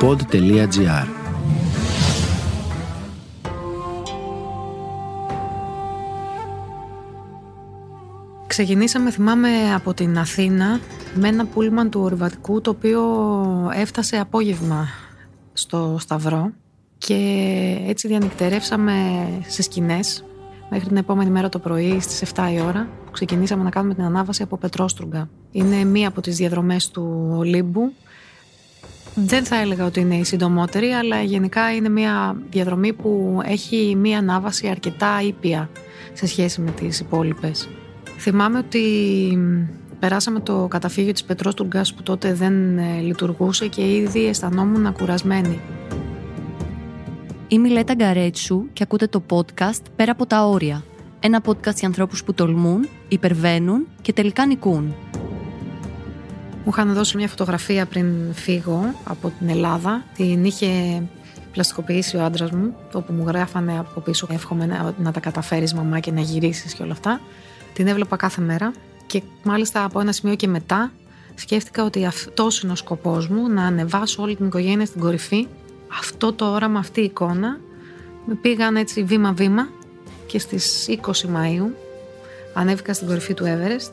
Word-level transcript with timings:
pod.gr 0.00 1.06
Ξεκινήσαμε, 8.46 9.10
θυμάμαι, 9.10 9.48
από 9.74 9.94
την 9.94 10.18
Αθήνα 10.18 10.80
με 11.14 11.28
ένα 11.28 11.46
πούλμαν 11.46 11.90
του 11.90 12.00
ορειβατικού 12.00 12.60
το 12.60 12.70
οποίο 12.70 13.02
έφτασε 13.74 14.16
απόγευμα 14.16 14.88
στο 15.52 15.96
Σταυρό 15.98 16.52
και 16.98 17.16
έτσι 17.86 18.08
διανυκτερεύσαμε 18.08 18.92
σε 19.46 19.62
σκηνές 19.62 20.24
μέχρι 20.70 20.88
την 20.88 20.96
επόμενη 20.96 21.30
μέρα 21.30 21.48
το 21.48 21.58
πρωί 21.58 22.00
στις 22.00 22.32
7 22.34 22.48
η 22.54 22.60
ώρα 22.60 22.88
που 23.04 23.10
ξεκινήσαμε 23.10 23.62
να 23.62 23.70
κάνουμε 23.70 23.94
την 23.94 24.04
ανάβαση 24.04 24.42
από 24.42 24.58
Πετρόστρugga. 24.58 25.26
Είναι 25.50 25.84
μία 25.84 26.08
από 26.08 26.20
τις 26.20 26.36
διαδρομές 26.36 26.90
του 26.90 27.34
Ολύμπου. 27.36 27.92
Δεν 29.14 29.44
θα 29.44 29.56
έλεγα 29.56 29.84
ότι 29.84 30.00
είναι 30.00 30.16
η 30.16 30.24
συντομότερη, 30.24 30.86
αλλά 30.86 31.22
γενικά 31.22 31.74
είναι 31.74 31.88
μία 31.88 32.36
διαδρομή 32.50 32.92
που 32.92 33.40
έχει 33.44 33.96
μία 33.96 34.18
ανάβαση 34.18 34.68
αρκετά 34.68 35.20
ήπια 35.22 35.70
σε 36.12 36.26
σχέση 36.26 36.60
με 36.60 36.70
τις 36.70 37.00
υπόλοιπες. 37.00 37.68
Θυμάμαι 38.18 38.58
ότι 38.58 38.84
περάσαμε 39.98 40.40
το 40.40 40.66
καταφύγιο 40.70 41.12
της 41.12 41.24
Πετρόστρουγκας 41.24 41.94
που 41.94 42.02
τότε 42.02 42.34
δεν 42.34 42.78
ε, 42.78 43.00
λειτουργούσε 43.00 43.66
και 43.66 43.96
ήδη 43.96 44.26
αισθανόμουν 44.26 44.92
κουρασμένη. 44.92 45.60
Είμαι 47.48 47.68
η 47.68 47.70
Λέτα 47.70 47.94
Γκαρέτσου 47.94 48.64
και 48.72 48.82
ακούτε 48.82 49.06
το 49.06 49.22
podcast 49.30 49.82
«Πέρα 49.96 50.12
από 50.12 50.26
τα 50.26 50.46
όρια». 50.46 50.84
Ένα 51.20 51.40
podcast 51.46 51.74
για 51.74 51.88
ανθρώπους 51.88 52.24
που 52.24 52.34
τολμούν, 52.34 52.88
υπερβαίνουν 53.08 53.86
και 54.02 54.12
τελικά 54.12 54.46
νικούν. 54.46 54.94
Μου 56.64 56.72
είχαν 56.72 56.94
δώσει 56.94 57.16
μια 57.16 57.28
φωτογραφία 57.28 57.86
πριν 57.86 58.34
φύγω 58.34 58.94
από 59.04 59.32
την 59.38 59.48
Ελλάδα. 59.48 60.04
Την 60.16 60.44
είχε 60.44 61.02
πλαστικοποιήσει 61.52 62.16
ο 62.16 62.24
άντρας 62.24 62.50
μου, 62.50 62.74
όπου 62.92 63.12
μου 63.12 63.24
γράφανε 63.26 63.78
από 63.78 64.00
πίσω 64.00 64.26
εύχομαι 64.30 64.66
να, 64.66 64.94
να 64.98 65.12
τα 65.12 65.20
καταφέρεις 65.20 65.74
μαμά 65.74 66.00
και 66.00 66.12
να 66.12 66.20
γυρίσεις 66.20 66.74
και 66.74 66.82
όλα 66.82 66.92
αυτά. 66.92 67.20
Την 67.72 67.86
έβλεπα 67.86 68.16
κάθε 68.16 68.40
μέρα 68.40 68.72
και 69.06 69.22
μάλιστα 69.42 69.84
από 69.84 70.00
ένα 70.00 70.12
σημείο 70.12 70.34
και 70.34 70.48
μετά 70.48 70.92
σκέφτηκα 71.34 71.84
ότι 71.84 72.04
αυτός 72.04 72.62
είναι 72.62 72.72
ο 72.72 72.76
σκοπός 72.76 73.28
μου, 73.28 73.48
να 73.48 73.64
ανεβάσω 73.64 74.22
όλη 74.22 74.36
την 74.36 74.46
οικογένεια 74.46 74.86
στην 74.86 75.00
κορυφή 75.00 75.46
αυτό 75.98 76.32
το 76.32 76.44
όραμα, 76.44 76.78
αυτή 76.78 77.00
η 77.00 77.04
εικόνα 77.04 77.60
με 78.26 78.34
πήγαν 78.34 78.76
έτσι 78.76 79.02
βήμα-βήμα 79.02 79.68
και 80.26 80.38
στις 80.38 80.88
20 80.88 81.10
Μαΐου 81.10 81.72
ανέβηκα 82.54 82.94
στην 82.94 83.06
κορυφή 83.06 83.34
του 83.34 83.44
Everest 83.44 83.90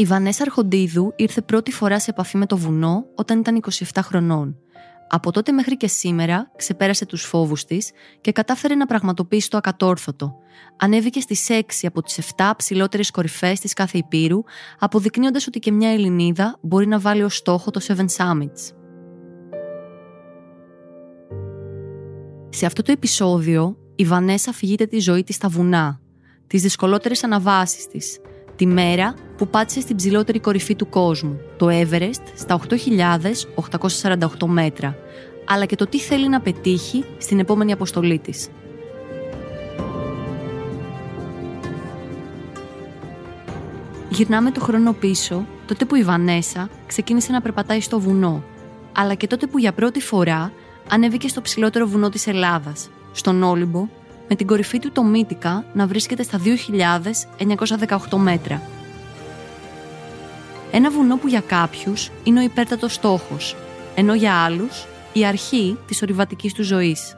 Η 0.00 0.04
Βανέσα 0.04 0.42
Αρχοντίδου 0.42 1.12
ήρθε 1.16 1.40
πρώτη 1.40 1.72
φορά 1.72 2.00
σε 2.00 2.10
επαφή 2.10 2.36
με 2.36 2.46
το 2.46 2.56
βουνό 2.56 3.04
όταν 3.14 3.38
ήταν 3.38 3.60
27 3.70 4.00
χρονών. 4.02 4.58
Από 5.08 5.32
τότε 5.32 5.52
μέχρι 5.52 5.76
και 5.76 5.88
σήμερα 5.88 6.50
ξεπέρασε 6.56 7.06
τους 7.06 7.22
φόβους 7.22 7.64
της 7.64 7.90
και 8.20 8.32
κατάφερε 8.32 8.74
να 8.74 8.86
πραγματοποιήσει 8.86 9.50
το 9.50 9.56
ακατόρθωτο. 9.56 10.36
Ανέβηκε 10.76 11.20
στις 11.20 11.46
6 11.50 11.62
από 11.82 12.02
τις 12.02 12.18
7 12.36 12.50
ψηλότερες 12.56 13.10
κορυφές 13.10 13.60
της 13.60 13.72
κάθε 13.72 13.98
υπήρου, 13.98 14.42
αποδεικνύοντας 14.78 15.46
ότι 15.46 15.58
και 15.58 15.72
μια 15.72 15.92
Ελληνίδα 15.92 16.58
μπορεί 16.60 16.86
να 16.86 16.98
βάλει 16.98 17.22
ως 17.22 17.36
στόχο 17.36 17.70
το 17.70 17.80
Seven 17.86 18.06
Summits. 18.16 18.74
Σε 22.48 22.66
αυτό 22.66 22.82
το 22.82 22.92
επεισόδιο, 22.92 23.76
η 23.94 24.04
Βανέσα 24.04 24.52
φυγείται 24.52 24.86
τη 24.86 24.98
ζωή 24.98 25.22
της 25.22 25.34
στα 25.34 25.48
βουνά, 25.48 26.00
τις 26.46 26.62
δυσκολότερες 26.62 27.24
αναβάσεις 27.24 27.86
της, 27.86 28.18
τη 28.60 28.66
μέρα 28.66 29.14
που 29.36 29.48
πάτησε 29.48 29.80
στην 29.80 29.96
ψηλότερη 29.96 30.40
κορυφή 30.40 30.74
του 30.74 30.88
κόσμου, 30.88 31.40
το 31.56 31.68
Everest, 31.70 32.22
στα 32.36 32.60
8.848 32.68 34.46
μέτρα, 34.46 34.96
αλλά 35.44 35.64
και 35.64 35.76
το 35.76 35.86
τι 35.86 35.98
θέλει 35.98 36.28
να 36.28 36.40
πετύχει 36.40 37.04
στην 37.18 37.38
επόμενη 37.38 37.72
αποστολή 37.72 38.18
της. 38.18 38.48
Γυρνάμε 44.08 44.50
το 44.50 44.60
χρόνο 44.60 44.92
πίσω, 44.92 45.46
τότε 45.66 45.84
που 45.84 45.94
η 45.94 46.02
Βανέσα 46.02 46.68
ξεκίνησε 46.86 47.32
να 47.32 47.40
περπατάει 47.40 47.80
στο 47.80 48.00
βουνό, 48.00 48.44
αλλά 48.96 49.14
και 49.14 49.26
τότε 49.26 49.46
που 49.46 49.58
για 49.58 49.72
πρώτη 49.72 50.00
φορά 50.00 50.52
ανέβηκε 50.88 51.28
στο 51.28 51.40
ψηλότερο 51.40 51.86
βουνό 51.86 52.08
της 52.08 52.26
Ελλάδας, 52.26 52.88
στον 53.12 53.42
Όλυμπο, 53.42 53.88
με 54.32 54.36
την 54.36 54.46
κορυφή 54.46 54.78
του 54.78 54.92
το 54.92 55.02
Μύτικα 55.02 55.64
να 55.74 55.86
βρίσκεται 55.86 56.22
στα 56.22 56.40
2.918 57.38 58.16
μέτρα. 58.16 58.62
Ένα 60.72 60.90
βουνό 60.90 61.16
που 61.16 61.28
για 61.28 61.40
κάποιους 61.40 62.10
είναι 62.24 62.40
ο 62.40 62.42
υπέρτατος 62.42 62.94
στόχος, 62.94 63.56
ενώ 63.94 64.14
για 64.14 64.34
άλλους 64.34 64.86
η 65.12 65.26
αρχή 65.26 65.78
της 65.86 66.02
ορειβατικής 66.02 66.52
του 66.52 66.62
ζωής. 66.62 67.16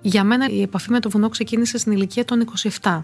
Για 0.00 0.24
μένα 0.24 0.48
η 0.48 0.62
επαφή 0.62 0.90
με 0.90 1.00
το 1.00 1.10
βουνό 1.10 1.28
ξεκίνησε 1.28 1.78
στην 1.78 1.92
ηλικία 1.92 2.24
των 2.24 2.46
27. 2.80 3.02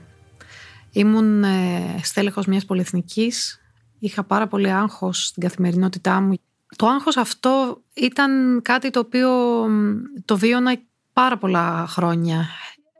Ήμουν 0.91 1.45
ε, 1.45 2.01
στέλεχος 2.03 2.47
μιας 2.47 2.65
πολυεθνικής, 2.65 3.61
είχα 3.99 4.25
πάρα 4.25 4.47
πολύ 4.47 4.71
άγχος 4.71 5.27
στην 5.27 5.43
καθημερινότητά 5.43 6.21
μου. 6.21 6.35
Το 6.77 6.87
άγχος 6.87 7.17
αυτό 7.17 7.83
ήταν 7.95 8.61
κάτι 8.63 8.91
το 8.91 9.01
οποίο 9.01 9.31
το 10.25 10.39
βίωνα 10.39 10.77
πάρα 11.13 11.39
πολλά 11.39 11.87
χρόνια. 11.89 12.49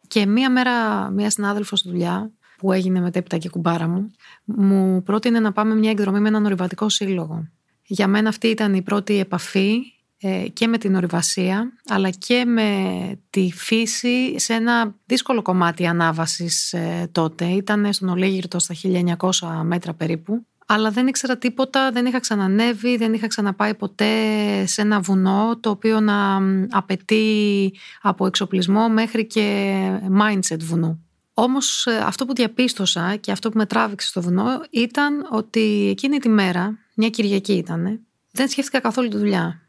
Και 0.09 0.27
μία 0.27 0.51
μέρα 0.51 1.09
μία 1.11 1.31
συνάδελφος 1.31 1.79
στη 1.79 1.89
δουλειά 1.89 2.31
που 2.57 2.73
έγινε 2.73 3.01
μετέπειτα 3.01 3.37
και 3.37 3.49
κουμπάρα 3.49 3.89
μου, 3.89 4.11
μου 4.45 5.03
πρότεινε 5.03 5.41
να 5.41 5.53
πάμε 5.53 5.75
μια 5.75 5.91
εκδρομή 5.91 6.21
με 6.21 6.29
έναν 6.29 6.45
ορειβατικό 6.45 6.89
σύλλογο. 6.89 7.49
Για 7.87 8.09
μένα 8.09 8.29
αυτή 8.29 8.47
ήταν 8.47 8.75
η 8.75 8.83
πρώτη 8.83 9.19
επαφή 9.19 9.81
ε, 10.21 10.49
και 10.53 10.67
με 10.67 10.79
την 10.79 10.95
ορειβασία 10.95 11.73
αλλά 11.89 12.11
και 12.11 12.45
με 12.45 12.71
τη 13.31 13.51
φύση 13.55 14.39
σε 14.39 14.55
ένα 14.55 14.95
δύσκολο 15.07 15.43
κομμάτι 15.43 15.87
ανάβασης 15.87 16.73
ε, 16.73 17.09
τότε. 17.13 17.45
Ήταν 17.45 17.93
στον 17.93 18.09
Ολίγυρτο 18.09 18.59
στα 18.59 18.75
1900 19.19 19.63
μέτρα 19.63 19.95
περίπου 19.95 20.47
αλλά 20.73 20.91
δεν 20.91 21.07
ήξερα 21.07 21.39
τίποτα, 21.39 21.91
δεν 21.91 22.07
είχα 22.07 22.21
ξανανεύει, 22.21 22.97
δεν 22.97 23.13
είχα 23.13 23.27
ξαναπάει 23.27 23.75
ποτέ 23.75 24.07
σε 24.67 24.81
ένα 24.81 25.01
βουνό 25.01 25.59
το 25.61 25.71
οποίο 25.71 26.01
να 26.01 26.39
απαιτεί 26.71 27.73
από 28.03 28.27
εξοπλισμό 28.27 28.89
μέχρι 28.89 29.27
και 29.27 29.77
mindset 30.21 30.59
βουνού. 30.61 31.05
Όμως 31.35 31.87
ε, 31.87 31.97
αυτό 31.97 32.27
που 32.27 32.35
διαπίστωσα 32.35 33.17
και 33.17 33.33
αυτό 33.33 33.51
που 33.51 33.59
με 33.59 33.67
τράβηξε 33.67 34.09
στο 34.09 34.23
βουνό 34.23 34.61
ήταν 34.71 35.27
ότι 35.31 35.89
εκείνη 35.91 36.19
τη 36.19 36.29
μέρα, 36.29 36.79
μια 36.95 37.09
Κυριακή 37.09 37.53
ήταν, 37.53 38.01
δεν 38.31 38.49
σκέφτηκα 38.49 38.81
καθόλου 38.81 39.09
τη 39.09 39.17
δουλειά. 39.17 39.61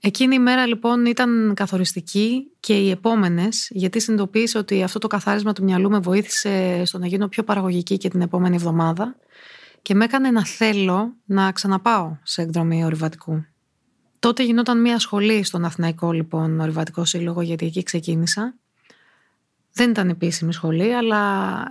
Εκείνη 0.00 0.34
η 0.34 0.38
μέρα 0.38 0.66
λοιπόν 0.66 1.06
ήταν 1.06 1.52
καθοριστική 1.56 2.52
και 2.60 2.78
οι 2.78 2.90
επόμενες, 2.90 3.68
γιατί 3.70 4.00
συνειδητοποίησα 4.00 4.60
ότι 4.60 4.82
αυτό 4.82 4.98
το 4.98 5.06
καθάρισμα 5.06 5.52
του 5.52 5.64
μυαλού 5.64 5.90
με 5.90 5.98
βοήθησε 5.98 6.82
στο 6.84 6.98
να 6.98 7.06
γίνω 7.06 7.28
πιο 7.28 7.42
παραγωγική 7.42 7.96
και 7.96 8.08
την 8.08 8.20
επόμενη 8.20 8.54
εβδομάδα 8.54 9.16
και 9.82 9.94
με 9.94 10.04
έκανε 10.04 10.30
να 10.30 10.44
θέλω 10.44 11.14
να 11.24 11.52
ξαναπάω 11.52 12.16
σε 12.22 12.42
εκδρομή 12.42 12.84
ορειβατικού. 12.84 13.44
Τότε 14.18 14.42
γινόταν 14.42 14.80
μια 14.80 14.98
σχολή 14.98 15.42
στον 15.42 15.64
Αθηναϊκό 15.64 16.12
λοιπόν 16.12 16.60
Ορειβατικό 16.60 17.04
Σύλλογο, 17.04 17.40
γιατί 17.40 17.66
εκεί 17.66 17.82
ξεκίνησα 17.82 18.54
δεν 19.78 19.90
ήταν 19.90 20.08
επίσημη 20.08 20.52
σχολή, 20.52 20.94
αλλά 20.94 21.22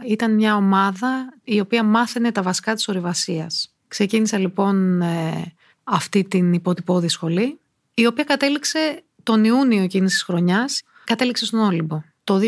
ήταν 0.07 0.33
μια 0.33 0.55
ομάδα 0.55 1.33
η 1.43 1.59
οποία 1.59 1.83
μάθαινε 1.83 2.31
τα 2.31 2.41
βασικά 2.41 2.73
της 2.73 2.87
ορειβασίας. 2.87 3.73
Ξεκίνησα 3.87 4.37
λοιπόν 4.37 5.01
ε, 5.01 5.53
αυτή 5.83 6.23
την 6.23 6.53
υποτυπώδη 6.53 7.07
σχολή, 7.07 7.59
η 7.93 8.05
οποία 8.05 8.23
κατέληξε 8.23 9.03
τον 9.23 9.43
Ιούνιο 9.43 9.83
εκείνης 9.83 10.11
της 10.11 10.23
χρονιάς, 10.23 10.83
κατέληξε 11.03 11.45
στον 11.45 11.59
Όλυμπο. 11.59 12.01
Το 12.27 12.39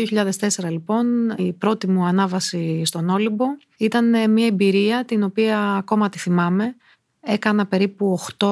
2004 0.60 0.70
λοιπόν 0.70 1.06
η 1.36 1.52
πρώτη 1.52 1.88
μου 1.88 2.04
ανάβαση 2.04 2.82
στον 2.84 3.08
Όλυμπο 3.08 3.44
ήταν 3.76 4.14
ε, 4.14 4.26
μια 4.26 4.46
εμπειρία 4.46 5.04
την 5.04 5.22
οποία 5.22 5.60
ακόμα 5.60 6.08
τη 6.08 6.18
θυμάμαι. 6.18 6.76
Έκανα 7.20 7.66
περίπου 7.66 8.18
8-9 8.38 8.46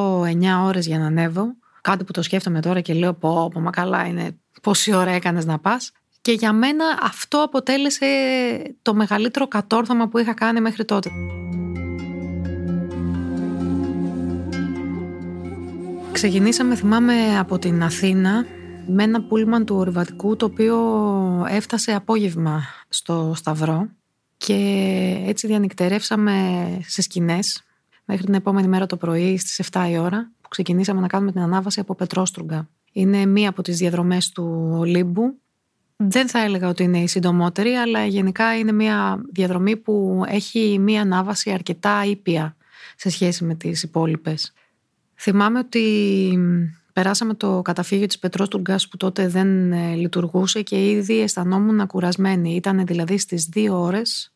ώρες 0.65 0.87
για 0.87 0.99
να 0.99 1.07
ανέβω. 1.07 1.55
Κάτι 1.81 2.05
που 2.05 2.13
το 2.13 2.23
σκέφτομαι 2.23 2.61
τώρα 2.61 2.81
και 2.81 2.95
λέω 2.95 3.15
πω, 3.15 3.51
πω 3.53 3.61
μα 3.61 3.71
καλά 3.71 4.07
είναι 4.07 4.39
πόση 4.63 4.95
ώρα 4.95 5.11
έκανες 5.11 5.45
να 5.45 5.59
πας. 5.59 5.93
Και 6.21 6.33
για 6.33 6.53
μένα 6.53 6.85
αυτό 7.03 7.43
αποτέλεσε 7.43 8.07
το 8.83 8.95
μεγαλύτερο 8.95 9.49
κατόρθωμα 9.49 10.09
που 10.09 10.19
είχα 10.19 10.35
κάνει 10.35 10.61
μέχρι 10.61 10.85
τότε. 10.85 11.11
Ξεκινήσαμε, 16.13 16.75
θυμάμαι, 16.75 17.39
από 17.39 17.59
την 17.59 17.83
Αθήνα 17.83 18.47
με 18.89 19.03
ένα 19.03 19.23
πούλμαν 19.23 19.65
του 19.65 19.77
ορειβατικού 19.77 20.37
το 20.37 20.45
οποίο 20.45 20.77
έφτασε 21.49 21.93
απόγευμα 21.93 22.63
στο 22.89 23.33
Σταυρό 23.37 23.89
και 24.37 24.55
έτσι 25.27 25.47
διανυκτερεύσαμε 25.47 26.67
σε 26.87 27.03
σκηνές 27.03 27.63
μέχρι 28.05 28.25
την 28.25 28.35
επόμενη 28.35 28.69
μέρα 28.69 28.87
το 28.87 28.97
πρωί 28.97 29.39
στις 29.39 29.69
7 29.73 29.87
η 29.91 29.99
ώρα 29.99 30.31
που 30.41 30.49
ξεκινήσαμε 30.49 31.01
να 31.01 31.07
κάνουμε 31.07 31.33
την 31.33 31.41
ανάβαση 31.41 31.81
από 31.81 31.95
Πετρόστρugga. 31.95 32.67
Είναι 32.93 33.27
μία 33.27 33.49
από 33.49 33.63
τις 33.63 33.79
διαδρομές 33.79 34.29
του 34.29 34.75
Ολύμπου 34.79 35.35
δεν 36.01 36.29
θα 36.29 36.39
έλεγα 36.39 36.69
ότι 36.69 36.83
είναι 36.83 36.99
η 36.99 37.07
συντομότερη, 37.07 37.71
αλλά 37.71 38.05
γενικά 38.07 38.59
είναι 38.59 38.73
μια 38.73 39.23
διαδρομή 39.33 39.77
που 39.77 40.23
έχει 40.27 40.79
μια 40.79 41.01
ανάβαση 41.01 41.51
αρκετά 41.51 42.05
ήπια 42.05 42.57
σε 42.97 43.11
σχέση 43.11 43.45
με 43.45 43.55
τις 43.55 43.83
υπόλοιπες. 43.83 44.53
Θυμάμαι 45.15 45.59
ότι 45.59 46.39
περάσαμε 46.99 47.35
το 47.35 47.63
καταφύγιο 47.63 48.07
της 48.07 48.19
Πετρόστουργας 48.19 48.89
που 48.89 48.97
τότε 48.97 49.29
δεν 49.29 49.73
ε, 49.73 49.95
λειτουργούσε 49.95 50.63
και 50.63 50.91
ήδη 50.91 51.21
αισθανόμουν 51.21 51.87
κουρασμένη. 51.87 52.55
Ήταν 52.55 52.87
δηλαδή 52.87 53.19
στις 53.19 53.45
δύο 53.45 53.81
ώρες, 53.81 54.33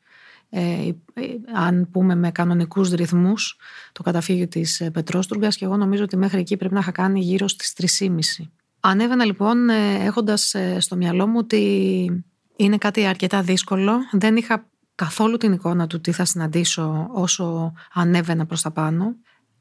ε, 0.51 0.61
ε, 0.61 1.23
αν 1.55 1.89
πούμε 1.91 2.15
με 2.15 2.31
κανονικούς 2.31 2.91
ρυθμούς, 2.91 3.57
το 3.93 4.03
καταφύγιο 4.03 4.49
της 4.49 4.89
Πετρόστουργας 4.93 5.57
και 5.57 5.65
εγώ 5.65 5.77
νομίζω 5.77 6.03
ότι 6.03 6.17
μέχρι 6.17 6.41
εκεί 6.41 6.57
πρέπει 6.57 6.75
να 6.75 6.81
είχα 6.81 6.91
κάνει 6.91 7.21
γύρω 7.21 7.49
στις 7.49 7.99
3.30. 8.01 8.49
Ανέβαινα 8.81 9.25
λοιπόν 9.25 9.69
έχοντας 10.01 10.55
στο 10.79 10.97
μυαλό 10.97 11.27
μου 11.27 11.39
ότι 11.39 12.25
είναι 12.57 12.79
κάτι 12.79 13.07
αρκετά 13.07 13.43
δύσκολο. 13.43 13.93
Δεν 14.13 14.37
είχα 14.37 14.67
καθόλου 14.95 15.37
την 15.37 15.53
εικόνα 15.53 15.87
του 15.87 16.01
τι 16.01 16.13
θα 16.13 16.25
συναντήσω 16.25 17.09
όσο 17.13 17.73
ανέβαινα 17.93 18.47
προς 18.47 18.63
τα 18.63 18.71
πάνω. 18.71 19.17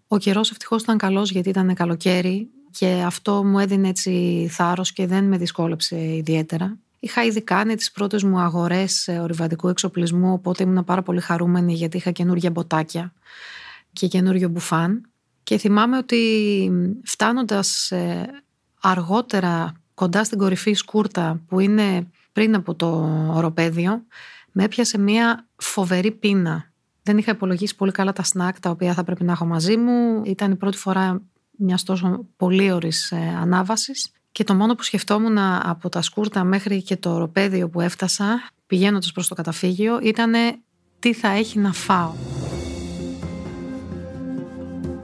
Ο 0.08 0.18
καιρός 0.18 0.52
ευτυχώς 0.52 0.82
ήταν 0.82 0.98
καλός 0.98 1.32
γιατί 1.32 1.50
ήταν 1.50 1.74
καλοκαίρι 1.74 2.50
και 2.72 3.04
αυτό 3.06 3.44
μου 3.44 3.60
έδινε 3.60 3.88
έτσι 3.88 4.48
θάρρος 4.52 4.94
και 4.94 5.08
δεν 5.08 5.24
με 5.24 5.38
δυσκόλεψε 5.38 6.16
ιδιαίτερα. 6.16 6.78
Είχα 7.00 7.24
ήδη 7.24 7.42
κάνει 7.42 7.76
τις 7.76 7.92
πρώτες 7.92 8.24
μου 8.24 8.40
αγορές 8.40 9.10
ορειβατικού 9.22 9.68
εξοπλισμού 9.68 10.34
οπότε 10.34 10.64
ήμουν 10.64 10.84
πάρα 10.84 11.02
πολύ 11.02 11.22
χαρούμενη 11.22 11.74
γιατί 11.74 11.98
είχα 11.98 12.12
καινούργια 12.12 12.52
μποτάκια 12.52 13.14
και 13.94 14.08
καινούριο 14.08 14.50
μπουφάν 14.50 15.10
και 15.44 15.58
θυμάμαι 15.58 15.98
ότι 15.98 16.72
φτάνοντας 17.04 17.92
ε, 17.92 18.26
αργότερα 18.82 19.74
κοντά 19.94 20.24
στην 20.24 20.38
κορυφή 20.38 20.74
σκούρτα 20.74 21.42
που 21.48 21.60
είναι 21.60 22.08
πριν 22.34 22.56
από 22.56 22.76
το 22.76 22.88
οροπέδιο 23.34 24.04
με 24.52 24.64
έπιασε 24.64 24.98
μια 24.98 25.48
φοβερή 25.56 26.12
πείνα. 26.12 26.72
Δεν 27.04 27.18
είχα 27.18 27.32
υπολογίσει 27.32 27.76
πολύ 27.76 27.92
καλά 27.92 28.14
τα 28.14 28.24
σνακ 28.24 28.60
τα 28.60 28.70
οποία 28.70 28.94
θα 28.94 29.04
πρέπει 29.04 29.24
να 29.24 29.32
έχω 29.32 29.46
μαζί 29.46 29.78
μου. 29.78 30.22
Ήταν 30.26 30.52
η 30.52 30.56
πρώτη 30.56 30.78
φορά 30.78 31.22
μιας 31.62 31.84
τόσο 31.84 32.26
πολύ 32.38 32.72
ωρη 32.72 32.92
ε, 33.10 33.36
ανάβασης. 33.36 34.12
Και 34.32 34.44
το 34.44 34.54
μόνο 34.54 34.76
που 34.76 34.84
σκεφτόμουν 34.84 35.38
από 35.38 35.90
τα 35.90 36.02
σκούρτα 36.02 36.44
μέχρι 36.44 36.84
και 36.84 36.98
το 36.98 37.14
οροπέδιο 37.14 37.70
που 37.70 37.82
έφτασα, 37.82 38.50
πηγαίνοντας 38.68 39.12
προς 39.12 39.28
το 39.28 39.36
καταφύγιο, 39.36 40.00
ήταν 40.04 40.34
τι 41.00 41.14
θα 41.14 41.28
έχει 41.28 41.60
να 41.60 41.74
φάω. 41.74 42.14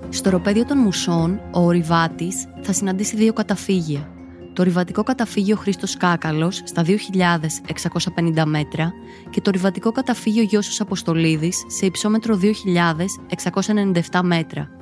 Στο 0.10 0.30
οροπέδιο 0.30 0.66
των 0.66 0.78
Μουσών, 0.78 1.40
ο 1.52 1.60
ορειβάτης 1.60 2.46
θα 2.62 2.74
συναντήσει 2.74 3.16
δύο 3.16 3.34
καταφύγια 3.34 4.12
το 4.58 4.64
ριβατικό 4.64 5.04
καταφύγιο 5.04 5.56
Χρήστος 5.56 5.98
Κάκαλος 5.98 6.62
στα 6.66 6.84
2.650 6.86 8.44
μέτρα 8.46 8.94
και 9.30 9.42
το 9.42 9.52
ριβατικό 9.52 9.92
καταφύγιο 9.92 10.44
Γιώσος 10.44 10.82
Αποστολίδης 10.82 11.64
σε 11.68 11.86
υψόμετρο 11.86 12.40
2.697 12.42 14.22
μέτρα. 14.24 14.77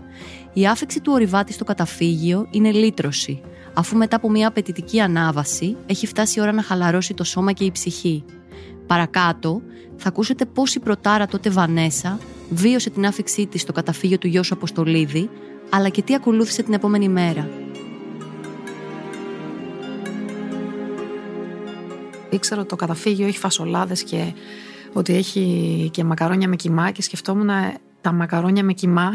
Η 0.54 0.68
άφηξη 0.68 1.02
του 1.02 1.12
ορειβάτη 1.14 1.54
στο 1.54 1.64
καταφύγιο 1.64 2.48
είναι 2.50 2.72
λύτρωση, 2.72 3.42
αφού 3.74 3.98
μετά 3.98 4.16
από 4.16 4.30
μια 4.30 4.48
απαιτητική 4.48 5.00
ανάβαση 5.00 5.76
έχει 5.86 6.08
φτάσει 6.08 6.40
η 6.40 6.42
ώρα 6.42 6.52
να 6.52 6.62
χαλαρώσει 6.62 7.14
το 7.14 7.24
σώμα 7.24 7.52
και 7.52 7.64
η 7.64 7.72
ψυχή. 7.72 8.24
Παρακάτω 8.88 9.62
θα 9.96 10.08
ακούσετε 10.08 10.46
πώς 10.46 10.76
η 10.76 10.80
πρωτάρα 10.80 11.28
τότε 11.28 11.50
Βανέσα 11.50 12.20
βίωσε 12.50 12.90
την 12.90 13.06
άφηξή 13.06 13.46
της 13.46 13.62
στο 13.62 13.72
καταφύγιο 13.72 14.18
του 14.18 14.28
Γιώσου 14.28 14.54
Αποστολίδη, 14.54 15.30
αλλά 15.70 15.90
και 15.90 16.02
τι 16.02 16.14
ακολούθησε 16.14 16.64
την 16.64 16.74
επόμενη 16.74 17.10
μέρα. 17.10 17.50
ήξερα 22.36 22.60
ότι 22.60 22.70
το 22.70 22.76
καταφύγιο 22.76 23.28
έχει 23.28 23.38
φασολάδες 23.38 24.04
και 24.04 24.34
ότι 24.94 25.16
έχει 25.16 25.90
και 25.94 26.04
μακαρόνια 26.04 26.48
με 26.48 26.56
κοιμά 26.56 26.92
και 26.92 27.02
σκεφτόμουν 27.02 27.50
τα 28.02 28.12
μακαρόνια 28.12 28.64
με 28.64 28.74
κοιμά 28.74 29.12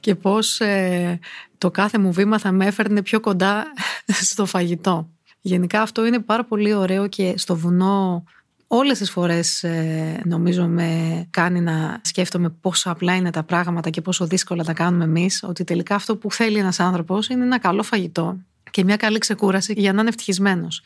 και 0.00 0.14
πώς 0.14 0.60
ε, 0.60 1.18
το 1.58 1.70
κάθε 1.70 1.98
μου 1.98 2.12
βήμα 2.12 2.38
θα 2.38 2.52
με 2.52 2.66
έφερνε 2.66 3.02
πιο 3.02 3.20
κοντά 3.20 3.64
στο 4.30 4.46
φαγητό. 4.46 5.08
Γενικά 5.40 5.82
αυτό 5.82 6.06
είναι 6.06 6.18
πάρα 6.18 6.44
πολύ 6.44 6.74
ωραίο 6.74 7.08
και 7.08 7.34
στο 7.36 7.56
βουνό 7.56 8.24
όλες 8.66 8.98
τις 8.98 9.10
φορές 9.10 9.62
ε, 9.62 10.20
νομίζω 10.24 10.66
με 10.66 11.26
κάνει 11.30 11.60
να 11.60 12.00
σκέφτομαι 12.04 12.48
πόσο 12.48 12.90
απλά 12.90 13.14
είναι 13.14 13.30
τα 13.30 13.42
πράγματα 13.42 13.90
και 13.90 14.00
πόσο 14.00 14.26
δύσκολα 14.26 14.64
τα 14.64 14.72
κάνουμε 14.72 15.04
εμείς 15.04 15.42
ότι 15.42 15.64
τελικά 15.64 15.94
αυτό 15.94 16.16
που 16.16 16.32
θέλει 16.32 16.58
ένας 16.58 16.80
άνθρωπος 16.80 17.28
είναι 17.28 17.44
ένα 17.44 17.58
καλό 17.58 17.82
φαγητό 17.82 18.38
και 18.70 18.84
μια 18.84 18.96
καλή 18.96 19.18
ξεκούραση 19.18 19.74
για 19.76 19.92
να 19.92 20.00
είναι 20.00 20.08
ευτυχισμένος. 20.08 20.82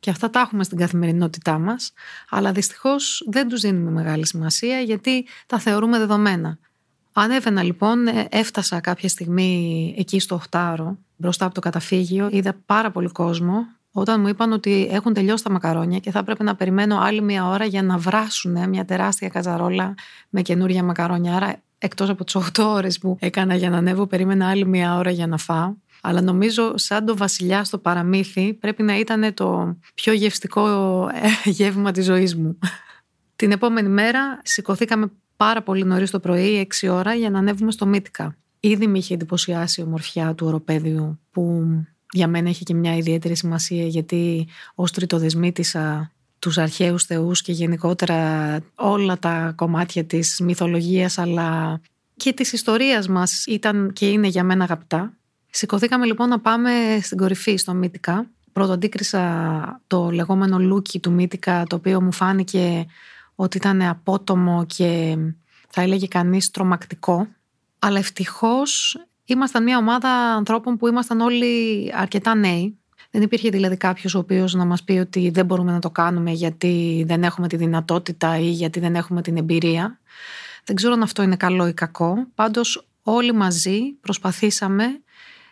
Και 0.00 0.10
αυτά 0.10 0.30
τα 0.30 0.40
έχουμε 0.40 0.64
στην 0.64 0.78
καθημερινότητά 0.78 1.58
μας, 1.58 1.92
αλλά 2.30 2.52
δυστυχώς 2.52 3.26
δεν 3.30 3.48
τους 3.48 3.60
δίνουμε 3.60 3.90
μεγάλη 3.90 4.26
σημασία 4.26 4.80
γιατί 4.80 5.26
τα 5.46 5.58
θεωρούμε 5.58 5.98
δεδομένα. 5.98 6.58
Ανέβαινα 7.16 7.62
λοιπόν, 7.62 8.06
ε, 8.06 8.26
έφτασα 8.30 8.80
κάποια 8.80 9.08
στιγμή 9.08 9.94
εκεί 9.98 10.20
στο 10.20 10.34
Οχτάρο, 10.34 10.98
μπροστά 11.16 11.44
από 11.44 11.54
το 11.54 11.60
καταφύγιο, 11.60 12.28
είδα 12.30 12.56
πάρα 12.66 12.90
πολύ 12.90 13.08
κόσμο. 13.08 13.66
Όταν 13.92 14.20
μου 14.20 14.28
είπαν 14.28 14.52
ότι 14.52 14.88
έχουν 14.90 15.12
τελειώσει 15.12 15.44
τα 15.44 15.50
μακαρόνια 15.50 15.98
και 15.98 16.10
θα 16.10 16.18
έπρεπε 16.18 16.42
να 16.42 16.54
περιμένω 16.54 16.98
άλλη 16.98 17.22
μία 17.22 17.48
ώρα 17.48 17.64
για 17.64 17.82
να 17.82 17.98
βράσουν 17.98 18.68
μια 18.68 18.84
τεράστια 18.84 19.28
καζαρόλα 19.28 19.94
με 20.28 20.42
καινούργια 20.42 20.82
μακαρόνια. 20.82 21.36
Άρα, 21.36 21.56
εκτός 21.78 22.08
από 22.08 22.24
τις 22.24 22.36
8 22.36 22.64
ώρες 22.64 22.98
που 22.98 23.16
έκανα 23.20 23.54
για 23.54 23.70
να 23.70 23.76
ανέβω, 23.76 24.06
περίμενα 24.06 24.48
άλλη 24.48 24.66
μία 24.66 24.96
ώρα 24.96 25.10
για 25.10 25.26
να 25.26 25.36
φάω 25.36 25.74
αλλά 26.06 26.20
νομίζω 26.20 26.72
σαν 26.78 27.04
το 27.04 27.16
βασιλιά 27.16 27.64
στο 27.64 27.78
παραμύθι 27.78 28.54
πρέπει 28.54 28.82
να 28.82 28.98
ήταν 28.98 29.34
το 29.34 29.76
πιο 29.94 30.12
γευστικό 30.12 30.66
ε, 31.44 31.50
γεύμα 31.50 31.92
της 31.92 32.04
ζωής 32.04 32.36
μου. 32.36 32.58
Την 33.36 33.52
επόμενη 33.52 33.88
μέρα 33.88 34.40
σηκωθήκαμε 34.42 35.10
πάρα 35.36 35.62
πολύ 35.62 35.84
νωρίς 35.84 36.10
το 36.10 36.20
πρωί, 36.20 36.68
6 36.80 36.88
ώρα, 36.88 37.14
για 37.14 37.30
να 37.30 37.38
ανέβουμε 37.38 37.70
στο 37.70 37.86
Μύτικα. 37.86 38.36
Ήδη 38.60 38.86
με 38.86 38.98
είχε 38.98 39.14
εντυπωσιάσει 39.14 39.80
η 39.80 39.84
ομορφιά 39.84 40.34
του 40.34 40.46
οροπέδιου 40.46 41.18
που 41.30 41.66
για 42.10 42.28
μένα 42.28 42.48
έχει 42.48 42.64
και 42.64 42.74
μια 42.74 42.96
ιδιαίτερη 42.96 43.36
σημασία 43.36 43.86
γιατί 43.86 44.48
ως 44.74 44.90
τριτοδεσμήτησα 44.92 46.12
τους 46.38 46.58
αρχαίους 46.58 47.04
θεούς 47.04 47.42
και 47.42 47.52
γενικότερα 47.52 48.58
όλα 48.74 49.18
τα 49.18 49.52
κομμάτια 49.56 50.04
της 50.04 50.40
μυθολογίας 50.40 51.18
αλλά 51.18 51.80
και 52.16 52.32
της 52.32 52.52
ιστορίας 52.52 53.08
μας 53.08 53.44
ήταν 53.46 53.92
και 53.92 54.08
είναι 54.08 54.26
για 54.26 54.44
μένα 54.44 54.64
αγαπητά. 54.64 55.12
Σηκωθήκαμε 55.50 56.06
λοιπόν 56.06 56.28
να 56.28 56.40
πάμε 56.40 56.70
στην 57.02 57.18
κορυφή 57.18 57.56
στο 57.56 57.74
Μύτικα. 57.74 58.26
Πρώτο 58.52 58.72
αντίκρισα 58.72 59.80
το 59.86 60.10
λεγόμενο 60.10 60.58
λούκι 60.58 61.00
του 61.00 61.12
Μύτικα, 61.12 61.64
το 61.68 61.76
οποίο 61.76 62.00
μου 62.00 62.12
φάνηκε 62.12 62.86
ότι 63.34 63.56
ήταν 63.56 63.82
απότομο 63.82 64.64
και 64.66 65.16
θα 65.68 65.82
έλεγε 65.82 66.06
κανείς 66.06 66.50
τρομακτικό. 66.50 67.28
Αλλά 67.78 67.98
ευτυχώς 67.98 68.98
ήμασταν 69.24 69.62
μια 69.62 69.78
ομάδα 69.78 70.08
ανθρώπων 70.08 70.76
που 70.76 70.86
ήμασταν 70.86 71.20
όλοι 71.20 71.92
αρκετά 71.94 72.34
νέοι. 72.34 72.78
Δεν 73.10 73.22
υπήρχε 73.22 73.48
δηλαδή 73.48 73.76
κάποιος 73.76 74.14
ο 74.14 74.18
οποίος 74.18 74.54
να 74.54 74.64
μας 74.64 74.82
πει 74.82 74.92
ότι 74.92 75.30
δεν 75.30 75.46
μπορούμε 75.46 75.72
να 75.72 75.78
το 75.78 75.90
κάνουμε 75.90 76.30
γιατί 76.30 77.04
δεν 77.06 77.22
έχουμε 77.22 77.48
τη 77.48 77.56
δυνατότητα 77.56 78.38
ή 78.38 78.50
γιατί 78.50 78.80
δεν 78.80 78.94
έχουμε 78.94 79.22
την 79.22 79.36
εμπειρία. 79.36 79.98
Δεν 80.64 80.76
ξέρω 80.76 80.92
αν 80.92 81.02
αυτό 81.02 81.22
είναι 81.22 81.36
καλό 81.36 81.66
ή 81.66 81.74
κακό. 81.74 82.26
Πάντως 82.34 82.88
όλοι 83.02 83.32
μαζί 83.32 83.80
προσπαθήσαμε 84.00 84.84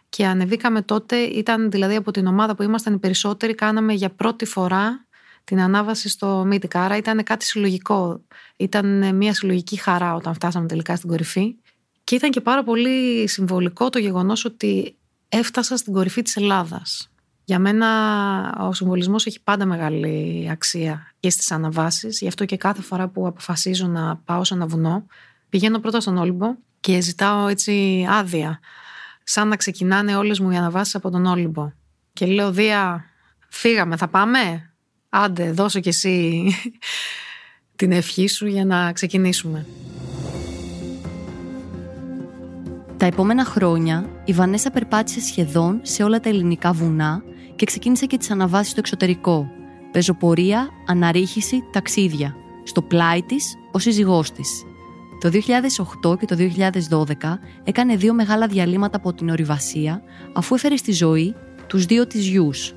και 0.09 0.27
ανεβήκαμε 0.27 0.83
τότε, 0.83 1.17
ήταν 1.17 1.71
δηλαδή 1.71 1.95
από 1.95 2.11
την 2.11 2.27
ομάδα 2.27 2.55
που 2.55 2.63
ήμασταν 2.63 2.95
οι 2.95 2.99
περισσότεροι, 2.99 3.55
κάναμε 3.55 3.93
για 3.93 4.11
πρώτη 4.11 4.45
φορά 4.45 5.07
την 5.45 5.61
ανάβαση 5.61 6.09
στο 6.09 6.45
Μύτικα. 6.47 6.85
Άρα 6.85 6.97
ήταν 6.97 7.23
κάτι 7.23 7.45
συλλογικό. 7.45 8.21
Ήταν 8.57 9.17
μια 9.17 9.35
συλλογική 9.35 9.77
χαρά 9.77 10.15
όταν 10.15 10.35
φτάσαμε 10.35 10.67
τελικά 10.67 10.97
στην 10.97 11.09
κορυφή. 11.09 11.55
Και 12.05 12.15
ήταν 12.15 12.31
και 12.31 12.41
πάρα 12.41 12.65
πολύ 12.65 13.29
συμβολικό 13.29 13.91
το 13.91 13.99
γεγονός 13.99 14.45
ότι 14.45 14.97
έφτασα 15.29 15.77
στην 15.77 15.93
κορυφή 15.93 16.23
της 16.23 16.37
Ελλάδας. 16.37 17.11
Για 17.45 17.59
μένα 17.59 17.89
ο 18.61 18.73
συμβολισμός 18.73 19.27
έχει 19.27 19.43
πάντα 19.43 19.67
μεγάλη 19.67 20.49
αξία 20.51 21.15
και 21.21 21.31
στις 21.31 21.51
αναβάσεις. 21.51 22.21
Γι' 22.21 22.29
αυτό 22.29 22.45
και 22.45 22.57
κάθε 22.57 22.83
φορά 22.83 23.09
που 23.09 23.27
αποφασίζω 23.27 23.87
να 23.87 24.17
πάω 24.17 24.45
σε 24.45 24.55
ένα 24.55 24.67
βουνό, 24.67 25.07
πηγαίνω 25.49 25.79
πρώτα 25.79 26.01
στον 26.01 26.17
Όλυμπο 26.17 26.55
και 26.81 27.01
ζητάω 27.01 27.47
έτσι 27.47 28.07
άδεια 28.11 28.61
σαν 29.25 29.49
να 29.49 29.57
ξεκινάνε 29.57 30.17
όλες 30.17 30.41
μου 30.41 30.51
οι 30.51 30.57
αναβάσεις 30.57 30.95
από 30.95 31.11
τον 31.11 31.27
Όλυμπο. 31.27 31.73
Και 32.13 32.27
λέω, 32.27 32.51
Δία, 32.51 33.05
φύγαμε, 33.49 33.97
θα 33.97 34.09
πάμε; 34.09 34.72
Άντε, 35.15 35.53
δώσω 35.53 35.81
κι 35.81 35.89
εσύ 35.89 36.47
την 37.77 37.93
ευχή 37.93 38.27
σου 38.29 38.47
για 38.47 38.65
να 38.65 38.93
ξεκινήσουμε. 38.93 39.67
Τα 42.97 43.07
επόμενα 43.07 43.45
χρόνια 43.45 44.09
η 44.25 44.33
Βανέσα 44.33 44.71
περπάτησε 44.71 45.21
σχεδόν 45.21 45.81
σε 45.83 46.03
όλα 46.03 46.21
τα 46.21 46.29
ελληνικά 46.29 46.73
βουνά 46.73 47.23
και 47.57 47.67
ξεκίνησε 47.67 48.07
και 48.07 48.17
τις 48.17 48.31
αναβάσεις 48.31 48.71
στο 48.71 48.81
εξωτερικό. 48.81 49.51
Πεζοπορία, 49.93 50.69
αναρρίχηση, 50.87 51.63
ταξίδια. 51.73 52.37
Στο 52.65 52.83
πλάι 52.83 53.23
της, 53.23 53.55
ο 53.73 53.79
σύζυγός 53.79 54.31
της. 54.33 54.65
Το 55.21 55.29
2008 55.29 56.19
και 56.19 56.27
το 56.27 56.37
2012 56.37 57.39
έκανε 57.65 57.97
δύο 57.97 58.15
μεγάλα 58.15 58.47
διαλύματα 58.47 58.97
από 58.97 59.13
την 59.13 59.29
ορειβασία 59.29 60.03
αφού 60.33 60.55
έφερε 60.55 60.77
στη 60.77 60.93
ζωή 60.93 61.35
τους 61.67 61.85
δύο 61.85 62.07
της 62.07 62.27
γιους. 62.27 62.75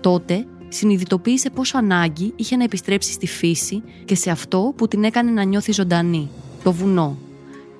Τότε 0.00 0.46
συνειδητοποίησε 0.74 1.50
πόσο 1.50 1.78
ανάγκη 1.78 2.32
είχε 2.36 2.56
να 2.56 2.64
επιστρέψει 2.64 3.12
στη 3.12 3.26
φύση 3.26 3.82
και 4.04 4.14
σε 4.14 4.30
αυτό 4.30 4.72
που 4.76 4.88
την 4.88 5.04
έκανε 5.04 5.30
να 5.30 5.42
νιώθει 5.42 5.72
ζωντανή, 5.72 6.30
το 6.62 6.72
βουνό. 6.72 7.18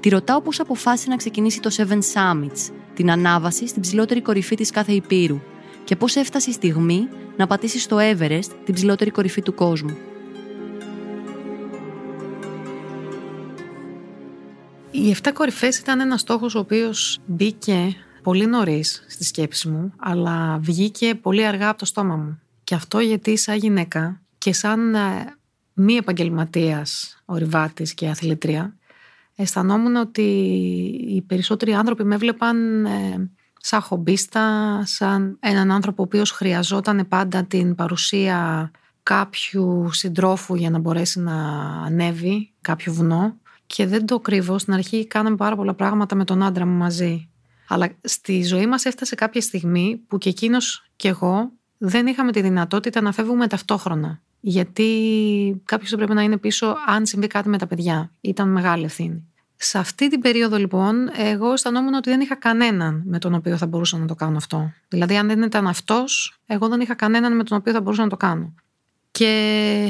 Τη 0.00 0.08
ρωτάω 0.08 0.40
πώς 0.40 0.60
αποφάσισε 0.60 1.08
να 1.08 1.16
ξεκινήσει 1.16 1.60
το 1.60 1.70
Seven 1.76 1.98
Summits, 2.14 2.72
την 2.94 3.10
ανάβαση 3.10 3.66
στην 3.66 3.82
ψηλότερη 3.82 4.22
κορυφή 4.22 4.56
της 4.56 4.70
κάθε 4.70 4.92
υπήρου, 4.92 5.40
και 5.84 5.96
πώς 5.96 6.16
έφτασε 6.16 6.50
η 6.50 6.52
στιγμή 6.52 7.08
να 7.36 7.46
πατήσει 7.46 7.78
στο 7.78 7.96
Everest, 8.00 8.50
την 8.64 8.74
ψηλότερη 8.74 9.10
κορυφή 9.10 9.42
του 9.42 9.54
κόσμου. 9.54 9.96
Οι 14.90 15.16
7 15.22 15.30
κορυφές 15.34 15.78
ήταν 15.78 16.00
ένας 16.00 16.20
στόχος 16.20 16.54
ο 16.54 16.58
οποίος 16.58 17.18
μπήκε 17.26 17.96
πολύ 18.22 18.46
νωρίς 18.46 19.04
στη 19.08 19.24
σκέψη 19.24 19.68
μου, 19.68 19.92
αλλά 19.98 20.58
βγήκε 20.60 21.14
πολύ 21.14 21.46
αργά 21.46 21.68
από 21.68 21.78
το 21.78 21.84
στόμα 21.84 22.16
μου. 22.16 22.38
Και 22.64 22.74
αυτό 22.74 22.98
γιατί 22.98 23.36
σαν 23.36 23.56
γυναίκα 23.56 24.20
και 24.38 24.52
σαν 24.52 24.94
ε, 24.94 25.36
μη 25.72 25.94
επαγγελματίας 25.94 27.18
ορειβάτης 27.24 27.94
και 27.94 28.08
αθλητρία, 28.08 28.76
αισθανόμουν 29.36 29.96
ότι 29.96 30.22
οι 31.08 31.22
περισσότεροι 31.22 31.74
άνθρωποι 31.74 32.04
με 32.04 32.14
έβλεπαν 32.14 32.84
ε, 32.84 33.30
σαν 33.60 33.80
χομπίστα, 33.80 34.80
σαν 34.84 35.36
έναν 35.40 35.70
άνθρωπο 35.70 36.02
ο 36.02 36.04
οποίος 36.04 36.30
χρειαζόταν 36.30 37.08
πάντα 37.08 37.44
την 37.44 37.74
παρουσία 37.74 38.70
κάποιου 39.02 39.88
συντρόφου 39.92 40.54
για 40.54 40.70
να 40.70 40.78
μπορέσει 40.78 41.20
να 41.20 41.34
ανέβει 41.84 42.52
κάποιο 42.60 42.92
βουνό 42.92 43.36
και 43.66 43.86
δεν 43.86 44.06
το 44.06 44.20
κρύβω, 44.20 44.58
στην 44.58 44.72
αρχή 44.72 45.06
κάναμε 45.06 45.36
πάρα 45.36 45.56
πολλά 45.56 45.74
πράγματα 45.74 46.14
με 46.14 46.24
τον 46.24 46.42
άντρα 46.42 46.66
μου 46.66 46.76
μαζί. 46.76 47.28
Αλλά 47.68 47.90
στη 48.02 48.42
ζωή 48.42 48.66
μας 48.66 48.84
έφτασε 48.84 49.14
κάποια 49.14 49.40
στιγμή 49.40 50.00
που 50.08 50.18
και 50.18 50.28
εκείνος 50.28 50.90
και 50.96 51.08
εγώ 51.08 51.52
δεν 51.78 52.06
είχαμε 52.06 52.32
τη 52.32 52.40
δυνατότητα 52.40 53.00
να 53.00 53.12
φεύγουμε 53.12 53.46
ταυτόχρονα. 53.46 54.20
Γιατί 54.40 55.62
κάποιος 55.64 55.90
πρέπει 55.90 56.14
να 56.14 56.22
είναι 56.22 56.36
πίσω 56.36 56.76
αν 56.86 57.06
συμβεί 57.06 57.26
κάτι 57.26 57.48
με 57.48 57.58
τα 57.58 57.66
παιδιά. 57.66 58.10
Ήταν 58.20 58.48
μεγάλη 58.48 58.84
ευθύνη. 58.84 59.28
Σε 59.56 59.78
αυτή 59.78 60.08
την 60.08 60.20
περίοδο 60.20 60.56
λοιπόν, 60.56 61.10
εγώ 61.16 61.52
αισθανόμουν 61.52 61.94
ότι 61.94 62.10
δεν 62.10 62.20
είχα 62.20 62.34
κανέναν 62.34 63.02
με 63.06 63.18
τον 63.18 63.34
οποίο 63.34 63.56
θα 63.56 63.66
μπορούσα 63.66 63.98
να 63.98 64.06
το 64.06 64.14
κάνω 64.14 64.36
αυτό. 64.36 64.72
Δηλαδή, 64.88 65.16
αν 65.16 65.26
δεν 65.26 65.42
ήταν 65.42 65.66
αυτός, 65.66 66.38
εγώ 66.46 66.68
δεν 66.68 66.80
είχα 66.80 66.94
κανέναν 66.94 67.36
με 67.36 67.44
τον 67.44 67.58
οποίο 67.58 67.72
θα 67.72 67.80
μπορούσα 67.80 68.02
να 68.02 68.08
το 68.08 68.16
κάνω. 68.16 68.54
Και 69.10 69.88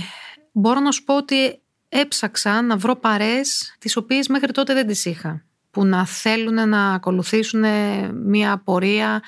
μπορώ 0.53 0.81
να 0.81 0.91
σου 0.91 1.05
πω 1.05 1.17
ότι 1.17 1.61
έψαξα 1.89 2.63
να 2.63 2.77
βρω 2.77 2.97
παρές 2.97 3.77
τις 3.79 3.97
οποίες 3.97 4.29
μέχρι 4.29 4.53
τότε 4.53 4.75
δεν 4.75 4.87
τις 4.87 5.05
είχα. 5.05 5.45
Που 5.71 5.85
να 5.85 6.07
θέλουν 6.07 6.69
να 6.69 6.93
ακολουθήσουν 6.93 7.65
μια 8.25 8.63
πορεία 8.65 9.23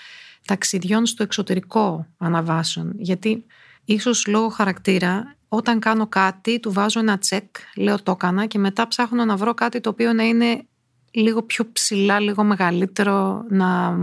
ταξιδιών 0.47 1.07
στο 1.07 1.23
εξωτερικό 1.23 2.07
αναβάσεων. 2.19 2.93
Γιατί 2.97 3.45
ίσως 3.85 4.27
λόγω 4.27 4.49
χαρακτήρα 4.49 5.37
όταν 5.49 5.79
κάνω 5.79 6.07
κάτι 6.07 6.61
του 6.61 6.73
βάζω 6.73 7.01
ένα 7.01 7.19
τσεκ, 7.19 7.57
λέω 7.77 8.03
το 8.03 8.11
έκανα 8.11 8.47
και 8.47 8.59
μετά 8.59 8.89
ψάχνω 8.89 9.25
να 9.25 9.37
βρω 9.37 9.55
κάτι 9.55 9.81
το 9.81 9.89
οποίο 9.89 10.13
να 10.13 10.23
είναι 10.23 10.67
λίγο 11.11 11.43
πιο 11.43 11.73
ψηλά, 11.73 12.21
λίγο 12.21 12.45
μεγαλύτερο, 12.45 13.45
να 13.49 13.97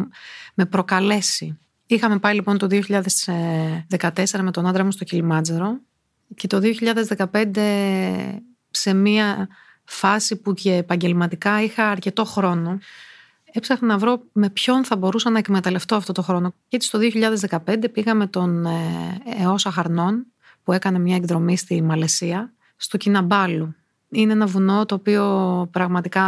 με 0.54 0.66
προκαλέσει. 0.66 1.58
Είχαμε 1.86 2.20
πάει 2.20 2.34
λοιπόν 2.34 2.58
το 2.58 2.68
2014 2.70 4.40
με 4.42 4.52
τον 4.52 4.68
άντρα 4.68 4.84
μου 4.84 4.92
στο 4.92 5.04
Κιλιμάτζερο 5.04 5.80
και 6.36 6.48
το 6.48 6.60
2015 7.32 8.40
σε 8.72 8.94
μία 8.94 9.48
φάση 9.84 10.36
που 10.36 10.54
και 10.54 10.74
επαγγελματικά 10.74 11.64
είχα 11.64 11.90
αρκετό 11.90 12.26
χρόνο 12.26 12.80
έψαχνα 13.54 13.88
να 13.88 13.98
βρω 13.98 14.24
με 14.32 14.50
ποιον 14.50 14.86
θα 14.86 14.96
μπορούσα 14.96 15.30
να 15.30 15.38
εκμεταλλευτώ 15.38 15.96
αυτό 15.96 16.12
το 16.12 16.22
χρόνο. 16.22 16.54
Και 16.68 16.76
έτσι 16.76 16.92
το 16.92 17.00
2015 17.66 17.86
πήγα 17.92 18.14
με 18.14 18.28
τον 18.28 18.66
ε, 18.66 19.22
Εώσα 19.40 19.72
Χαρνών 19.72 20.26
που 20.64 20.72
έκανε 20.72 21.00
μια 21.00 21.16
εκδρομή 21.16 21.58
στη 21.58 21.82
Μαλαισία 21.82 22.54
στο 22.76 22.98
Κιναμπάλου 22.98 23.76
είναι 24.14 24.32
ένα 24.32 24.46
βουνό 24.46 24.86
το 24.86 24.96
οποίο 24.96 25.68
πραγματικά 25.72 26.24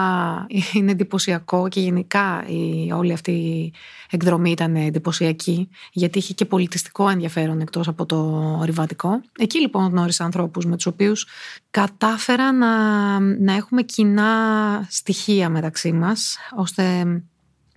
είναι 0.73 0.91
εντυπωσιακό 0.91 1.67
και 1.67 1.79
γενικά 1.79 2.45
η, 2.47 2.91
όλη 2.91 3.13
αυτή 3.13 3.31
η 3.31 3.73
εκδρομή 4.09 4.51
ήταν 4.51 4.75
εντυπωσιακή 4.75 5.69
γιατί 5.91 6.17
είχε 6.17 6.33
και 6.33 6.45
πολιτιστικό 6.45 7.09
ενδιαφέρον 7.09 7.59
εκτός 7.61 7.87
από 7.87 8.05
το 8.05 8.61
ριβατικό. 8.63 9.21
Εκεί 9.39 9.59
λοιπόν 9.59 9.89
γνώρισα 9.89 10.23
ανθρώπους 10.23 10.65
με 10.65 10.75
τους 10.75 10.85
οποίους 10.85 11.27
κατάφερα 11.71 12.51
να, 12.51 13.19
να 13.19 13.53
έχουμε 13.53 13.81
κοινά 13.81 14.31
στοιχεία 14.89 15.49
μεταξύ 15.49 15.91
μας 15.91 16.37
ώστε 16.55 17.03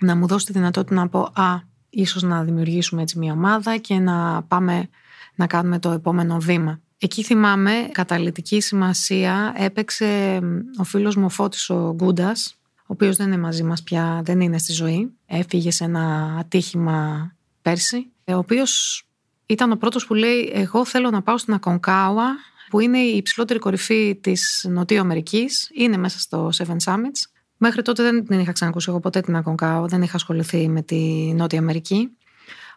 να 0.00 0.17
μου 0.17 0.27
δώσει 0.27 0.47
τη 0.47 0.53
δυνατότητα 0.53 0.95
να 0.95 1.09
πω 1.09 1.21
«Α, 1.21 1.61
ίσως 1.91 2.23
να 2.23 2.43
δημιουργήσουμε 2.43 3.03
έτσι 3.03 3.19
μια 3.19 3.33
ομάδα 3.33 3.77
και 3.77 3.99
να 3.99 4.43
πάμε 4.43 4.88
να 5.35 5.47
κάνουμε 5.47 5.79
το 5.79 5.91
επόμενο 5.91 6.38
βήμα». 6.38 6.81
Εκεί 7.00 7.23
θυμάμαι 7.23 7.88
καταλητική 7.93 8.61
σημασία 8.61 9.55
έπαιξε 9.57 10.40
ο 10.76 10.85
φίλος 10.85 11.17
μου 11.17 11.25
ο 11.25 11.28
Φώτης 11.28 11.71
ο 11.71 11.95
Γκούντας, 11.95 12.55
ο 12.76 12.85
οποίος 12.87 13.17
δεν 13.17 13.26
είναι 13.26 13.38
μαζί 13.38 13.62
μας 13.62 13.83
πια, 13.83 14.21
δεν 14.25 14.40
είναι 14.40 14.59
στη 14.59 14.73
ζωή. 14.73 15.12
Έφυγε 15.26 15.71
σε 15.71 15.85
ένα 15.85 16.37
ατύχημα 16.38 17.31
πέρσι, 17.62 18.11
ο 18.25 18.35
οποίος 18.35 19.02
ήταν 19.47 19.73
ο 19.73 19.76
πρώτος 19.76 20.07
που 20.07 20.14
λέει 20.14 20.50
εγώ 20.55 20.85
θέλω 20.85 21.11
να 21.11 21.23
πάω 21.23 21.38
στην 21.38 21.55
Ακονκάουα 21.55 22.37
που 22.69 22.81
είναι 22.81 22.99
η 22.99 23.17
υψηλότερη 23.17 23.59
κορυφή 23.59 24.19
της 24.21 24.67
Νοτιού 24.69 25.00
Αμερικής, 25.00 25.71
είναι 25.75 25.97
μέσα 25.97 26.19
στο 26.19 26.50
Seven 26.55 26.76
Summits. 26.85 27.31
Μέχρι 27.57 27.83
τότε 27.83 28.02
δεν 28.02 28.26
την 28.26 28.40
είχα 28.40 28.52
ξανακούσει 28.52 28.87
εγώ 28.90 29.00
ποτέ 29.00 29.21
την 29.21 29.37
Ακονκάουα, 29.37 29.87
δεν 29.87 30.02
είχα 30.02 30.17
ασχοληθεί 30.17 30.69
με 30.69 30.83
τη 30.83 30.97
Νότια 31.35 31.59
Αμερική 31.59 32.11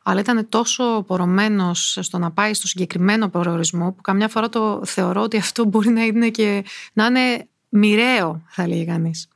αλλά 0.04 0.20
ήταν 0.20 0.50
τόσο 0.50 1.04
πορωμένος 1.08 1.98
στο 2.02 2.18
να 2.18 2.32
πάει 2.32 2.54
στο 2.54 2.68
συγκεκριμένο 2.68 3.30
προορισμό 3.30 3.92
που 3.92 4.02
καμιά 4.02 4.28
φορά 4.28 4.50
το 4.50 4.82
θεωρώ 4.86 5.22
ότι 5.22 5.38
αυτό 5.38 5.66
μπορεί 5.66 5.90
να 5.90 6.04
είναι 6.04 6.30
και 6.30 6.64
να 6.94 7.06
είναι 7.06 7.48
μοιραίο, 7.70 8.42
θα 8.48 8.68
λέει 8.68 8.86
κανείς. 8.86 9.28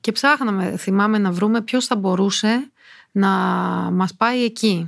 Και 0.00 0.12
ψάχναμε, 0.12 0.76
θυμάμαι, 0.76 1.18
να 1.18 1.30
βρούμε 1.30 1.62
ποιος 1.62 1.86
θα 1.86 1.96
μπορούσε 1.96 2.70
να 3.12 3.28
μας 3.92 4.14
πάει 4.14 4.44
εκεί. 4.44 4.86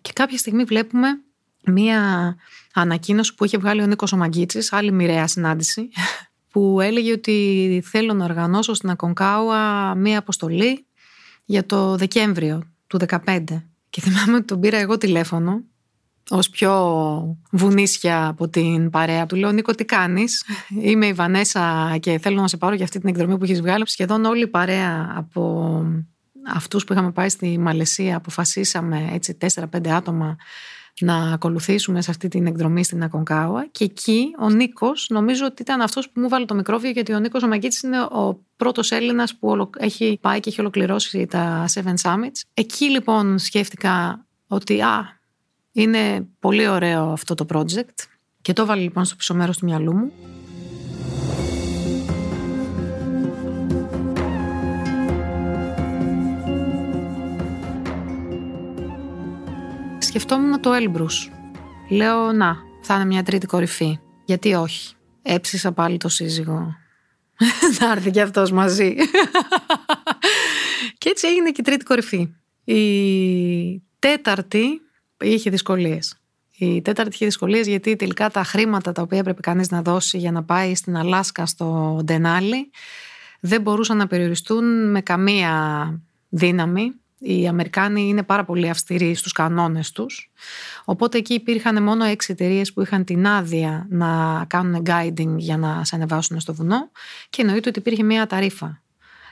Και 0.00 0.10
κάποια 0.14 0.38
στιγμή 0.38 0.64
βλέπουμε 0.64 1.08
μία 1.64 2.36
ανακοίνωση 2.74 3.34
που 3.34 3.44
είχε 3.44 3.58
βγάλει 3.58 3.82
ο 3.82 3.86
Νίκος 3.86 4.12
Ομαγκίτσης, 4.12 4.72
άλλη 4.72 4.92
μοιραία 4.92 5.26
συνάντηση, 5.26 5.88
που 6.52 6.80
έλεγε 6.80 7.12
ότι 7.12 7.82
θέλω 7.84 8.14
να 8.14 8.24
οργανώσω 8.24 8.74
στην 8.74 8.90
Ακονκάουα 8.90 9.94
μία 9.94 10.18
αποστολή 10.18 10.86
για 11.44 11.66
το 11.66 11.96
Δεκέμβριο 11.96 12.62
του 12.86 12.98
2015. 13.24 13.44
Και 13.90 14.00
θυμάμαι 14.00 14.36
ότι 14.36 14.44
τον 14.44 14.60
πήρα 14.60 14.78
εγώ 14.78 14.98
τηλέφωνο 14.98 15.62
ως 16.30 16.48
πιο 16.50 17.36
βουνίσια 17.50 18.26
από 18.26 18.48
την 18.48 18.90
παρέα 18.90 19.26
του. 19.26 19.36
Λέω: 19.36 19.52
Νίκο, 19.52 19.72
τι 19.72 19.84
κάνεις; 19.84 20.44
Είμαι 20.80 21.06
η 21.06 21.12
Βανέσα 21.12 21.96
και 22.00 22.18
θέλω 22.18 22.40
να 22.40 22.48
σε 22.48 22.56
πάρω 22.56 22.74
για 22.74 22.84
αυτή 22.84 22.98
την 22.98 23.08
εκδρομή 23.08 23.38
που 23.38 23.44
έχεις 23.44 23.60
βγάλει. 23.60 23.88
Σχεδόν 23.88 24.24
όλη 24.24 24.42
η 24.42 24.46
παρέα 24.46 25.12
από 25.16 25.84
αυτούς 26.54 26.84
που 26.84 26.92
είχαμε 26.92 27.12
πάει 27.12 27.28
στη 27.28 27.58
Μαλαισία 27.58 28.16
αποφασίσαμε 28.16 29.08
έτσι 29.12 29.36
4-5 29.54 29.88
άτομα 29.88 30.36
να 31.04 31.32
ακολουθήσουμε 31.32 32.02
σε 32.02 32.10
αυτή 32.10 32.28
την 32.28 32.46
εκδρομή 32.46 32.84
στην 32.84 33.02
Ακονκάουα. 33.02 33.68
Και 33.70 33.84
εκεί 33.84 34.34
ο 34.38 34.50
Νίκος, 34.50 35.06
νομίζω 35.10 35.46
ότι 35.46 35.62
ήταν 35.62 35.80
αυτός 35.80 36.10
που 36.10 36.20
μου 36.20 36.28
βάλε 36.28 36.44
το 36.44 36.54
μικρόβιο, 36.54 36.90
γιατί 36.90 37.12
ο 37.12 37.18
Νίκος 37.18 37.42
Ομαγκίτη 37.42 37.86
είναι 37.86 38.00
ο 38.00 38.40
πρώτος 38.56 38.90
Έλληνας 38.90 39.36
που 39.36 39.70
έχει 39.78 40.18
πάει 40.20 40.40
και 40.40 40.48
έχει 40.48 40.60
ολοκληρώσει 40.60 41.26
τα 41.26 41.64
Seven 41.74 41.94
Summits. 42.02 42.40
Εκεί 42.54 42.90
λοιπόν 42.90 43.38
σκέφτηκα 43.38 44.24
ότι 44.46 44.80
α, 44.80 45.20
είναι 45.72 46.28
πολύ 46.38 46.68
ωραίο 46.68 47.04
αυτό 47.04 47.34
το 47.34 47.46
project. 47.52 48.06
Και 48.42 48.52
το 48.52 48.66
βάλε 48.66 48.82
λοιπόν 48.82 49.04
στο 49.04 49.16
πίσω 49.16 49.34
μέρος 49.34 49.58
του 49.58 49.64
μυαλού 49.64 49.96
μου. 49.96 50.12
Σκεφτόμουν 60.08 60.60
το 60.60 60.72
Έλμπρους. 60.72 61.30
Λέω 61.88 62.32
να, 62.32 62.56
θα 62.82 62.94
είναι 62.94 63.04
μια 63.04 63.22
τρίτη 63.22 63.46
κορυφή. 63.46 63.98
Γιατί 64.24 64.54
όχι; 64.54 64.94
Έψησα 65.22 65.72
πάλι 65.72 65.96
το 65.96 66.08
σύζυγο. 66.08 66.74
να 67.80 67.90
έρθει 67.90 68.10
και 68.10 68.20
αυτός 68.20 68.50
μαζί. 68.50 68.94
και 70.98 71.08
έτσι 71.08 71.26
έγινε 71.26 71.50
και 71.50 71.60
η 71.60 71.64
τρίτη 71.64 71.84
κορυφή. 71.84 72.28
Η 72.64 73.82
τέταρτη 73.98 74.80
είχε 75.20 75.50
δυσκολίες. 75.50 76.16
Η 76.58 76.82
τέταρτη 76.82 77.14
είχε 77.14 77.24
δυσκολίες 77.24 77.66
γιατί 77.66 77.96
τελικά 77.96 78.30
τα 78.30 78.44
χρήματα 78.44 78.92
τα 78.92 79.02
οποία 79.02 79.18
έπρεπε 79.18 79.40
κανείς 79.40 79.70
να 79.70 79.82
δώσει 79.82 80.18
για 80.18 80.32
να 80.32 80.42
πάει 80.42 80.74
στην 80.74 80.96
Αλάσκα 80.96 81.46
στο 81.46 82.00
Ντενάλι 82.04 82.70
δεν 83.40 83.60
μπορούσαν 83.60 83.96
να 83.96 84.06
περιοριστούν 84.06 84.90
με 84.90 85.00
καμία 85.00 85.92
δύναμη 86.28 86.92
οι 87.18 87.48
Αμερικάνοι 87.48 88.08
είναι 88.08 88.22
πάρα 88.22 88.44
πολύ 88.44 88.68
αυστηροί 88.68 89.14
στους 89.14 89.32
κανόνες 89.32 89.92
τους. 89.92 90.32
Οπότε 90.84 91.18
εκεί 91.18 91.34
υπήρχαν 91.34 91.82
μόνο 91.82 92.04
έξι 92.04 92.32
εταιρείες 92.32 92.72
που 92.72 92.82
είχαν 92.82 93.04
την 93.04 93.26
άδεια 93.26 93.86
να 93.90 94.44
κάνουν 94.46 94.82
guiding 94.86 95.36
για 95.36 95.56
να 95.56 95.84
σε 95.84 95.94
ανεβάσουν 95.94 96.40
στο 96.40 96.54
βουνό 96.54 96.90
και 97.30 97.42
εννοείται 97.42 97.68
ότι 97.68 97.78
υπήρχε 97.78 98.02
μια 98.02 98.26
ταρίφα 98.26 98.82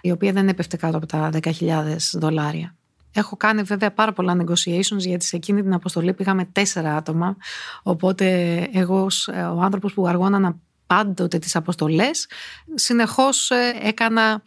η 0.01 0.11
οποία 0.11 0.33
δεν 0.33 0.49
έπεφτε 0.49 0.77
κάτω 0.77 0.97
από 0.97 1.07
τα 1.07 1.31
10.000 1.43 1.97
δολάρια. 2.13 2.75
Έχω 3.13 3.37
κάνει 3.37 3.63
βέβαια 3.63 3.93
πάρα 3.93 4.13
πολλά 4.13 4.37
negotiations 4.41 4.99
γιατί 4.99 5.25
σε 5.25 5.37
εκείνη 5.37 5.63
την 5.63 5.75
αποστολή 5.75 6.13
πήγαμε 6.13 6.45
τέσσερα 6.45 6.97
άτομα. 6.97 7.37
Οπότε 7.83 8.57
εγώ, 8.73 9.07
ο 9.55 9.61
άνθρωπος 9.61 9.93
που 9.93 10.07
αργώνανα 10.07 10.61
πάντοτε 10.87 11.39
τις 11.39 11.57
αποστολές, 11.57 12.29
συνεχώς 12.75 13.51
ε, 13.51 13.79
έκανα 13.83 14.43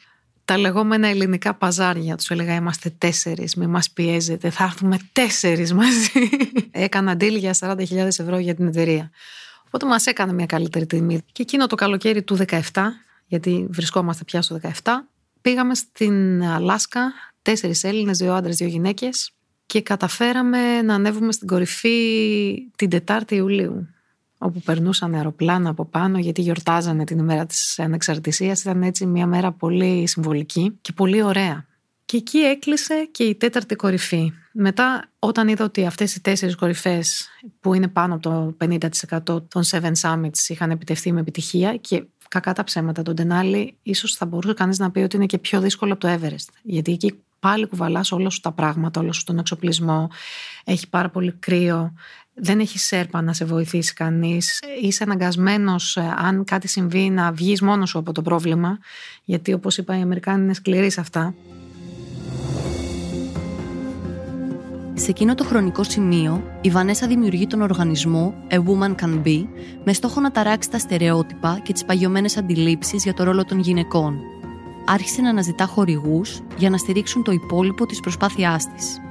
τα 0.50 0.58
λεγόμενα 0.58 1.08
ελληνικά 1.08 1.54
παζάρια. 1.54 2.16
Τους 2.16 2.30
έλεγα: 2.30 2.56
Είμαστε 2.56 2.90
τέσσερις, 2.98 3.56
μη 3.56 3.68
μας 3.68 3.90
πιέζετε. 3.92 4.50
Θα 4.50 4.64
έρθουμε 4.64 4.98
τέσσερις 5.12 5.74
μαζί. 5.74 6.30
Έκανα 6.72 7.14
deal 7.14 7.38
για 7.38 7.56
40.000 7.60 7.78
ευρώ 7.96 8.38
για 8.38 8.56
την 8.56 8.68
εταιρεία. 8.68 9.12
Οπότε 9.66 9.86
μας 9.86 10.06
έκανε 10.06 10.34
μια 10.34 10.46
καλύτερη 10.46 10.86
τιμή. 10.86 11.22
Και 11.32 11.42
εκείνο 11.42 11.68
το 11.68 11.76
καλοκαίρι 11.76 12.24
του 12.24 12.38
17, 12.48 12.60
γιατί 13.26 13.68
βρισκόμαστε 13.70 14.24
πια 14.24 14.42
στο 14.42 14.60
17, 14.64 14.70
πήγαμε 15.42 15.76
στην 15.76 16.44
Αλάσκα, 16.44 17.14
τέσσερις 17.42 17.84
Έλληνες, 17.84 18.18
δύο 18.18 18.34
άντρες, 18.34 18.56
δύο 18.56 18.68
γυναίκες, 18.68 19.32
και 19.66 19.82
καταφέραμε 19.82 20.82
να 20.82 20.94
ανέβουμε 20.94 21.32
στην 21.32 21.48
κορυφή 21.48 22.72
την 22.76 22.90
Τετάρτη 22.90 23.36
Ιουλίου 23.36 23.88
όπου 24.42 24.62
περνούσαν 24.62 25.14
αεροπλάνα 25.14 25.70
από 25.70 25.86
πάνω 25.86 26.20
γιατί 26.20 26.42
γιορτάζανε 26.42 27.04
την 27.04 27.20
ημέρα 27.20 27.46
της 27.46 27.80
ανεξαρτησίας. 27.80 28.62
Ήταν 28.62 28.84
έτσι 28.84 29.06
μια 29.06 29.28
μέρα 29.28 29.52
πολύ 29.52 30.08
συμβολική 30.08 30.78
και 30.82 30.92
πολύ 30.94 31.24
ωραία. 31.24 31.66
Και 32.06 32.18
εκεί 32.18 32.38
έκλεισε 32.38 33.10
και 33.12 33.24
η 33.24 33.36
τέταρτη 33.36 33.76
κορυφή. 33.76 34.32
Μετά 34.52 35.10
όταν 35.20 35.48
είδα 35.48 35.66
ότι 35.66 35.86
αυτές 35.86 36.16
οι 36.16 36.22
τέσσερις 36.22 36.56
κορυφές 36.56 37.30
που 37.60 37.74
είναι 37.74 37.88
πάνω 37.88 38.14
από 38.14 38.30
το 38.30 38.56
50% 38.60 38.88
των 39.24 39.64
Seven 39.72 39.92
Summits 40.02 40.48
είχαν 40.48 40.72
επιτευχθεί 40.72 41.12
με 41.12 41.20
επιτυχία 41.20 41.76
και 41.76 42.04
κακά 42.28 42.54
τα 42.54 42.64
ψέματα 42.64 43.02
τον 43.02 43.16
Τενάλι 43.16 43.78
ίσως 43.84 44.16
θα 44.16 44.26
μπορούσε 44.26 44.54
κανείς 44.54 44.80
να 44.80 44.92
πει 44.92 45.00
ότι 45.00 45.16
είναι 45.16 45.26
και 45.26 45.38
πιο 45.38 45.62
δύσκολο 45.62 45.94
από 45.94 46.08
το 46.08 46.14
Everest. 46.14 46.54
Γιατί 46.64 46.92
εκεί 46.92 47.20
πάλι 47.40 47.68
κουβαλάς 47.68 48.12
όλα 48.12 48.30
σου 48.30 48.40
τα 48.40 48.52
πράγματα, 48.52 49.00
όλο 49.00 49.14
σου 49.14 49.24
τον 49.24 49.38
εξοπλισμό, 49.38 50.10
έχει 50.64 50.90
πάρα 50.90 51.10
πολύ 51.10 51.32
κρύο, 51.32 51.94
δεν 52.42 52.60
έχει 52.60 52.80
σέρπα 52.80 53.22
να 53.22 53.34
σε 53.34 53.46
βοηθήσει 53.46 53.94
κανείς, 53.94 54.60
είσαι 54.82 55.04
αναγκασμένος 55.04 55.98
ε, 55.98 56.14
αν 56.18 56.44
κάτι 56.44 56.68
συμβεί 56.68 57.10
να 57.10 57.32
βγεις 57.32 57.62
μόνος 57.62 57.90
σου 57.90 58.00
από 58.00 58.12
το 58.12 58.22
πρόβλημα, 58.22 58.80
γιατί 59.24 59.54
όπως 59.54 59.78
είπα 59.78 59.98
οι 59.98 60.02
Αμερικάνοι 60.02 60.44
είναι 60.44 60.54
σκληροί 60.54 60.90
σε 60.90 61.00
αυτά. 61.00 61.34
Σε 64.94 65.10
εκείνο 65.10 65.36
το 65.36 65.44
χρονικό 65.44 65.84
σημείο, 65.84 66.44
η 66.62 66.70
Βανέσα 66.70 67.08
δημιουργεί 67.08 67.48
τον 67.48 67.62
οργανισμό 67.62 68.34
A 68.50 68.56
Woman 68.56 68.96
Can 68.96 69.22
Be 69.24 69.46
με 69.84 69.94
στόχο 69.94 70.22
να 70.22 70.32
ταράξει 70.32 70.70
τα 70.70 70.80
στερεότυπα 70.80 71.60
και 71.64 71.74
τις 71.74 71.86
παγιωμένες 71.86 72.38
αντιλήψεις 72.38 73.04
για 73.04 73.14
το 73.14 73.24
ρόλο 73.24 73.46
των 73.46 73.60
γυναικών. 73.60 74.20
Άρχισε 74.86 75.22
να 75.22 75.30
αναζητά 75.30 75.66
χορηγούς 75.66 76.42
για 76.58 76.70
να 76.70 76.78
στηρίξουν 76.78 77.24
το 77.24 77.32
υπόλοιπο 77.32 77.86
της 77.86 78.00
προσπάθειάς 78.00 78.66
της. 78.74 79.09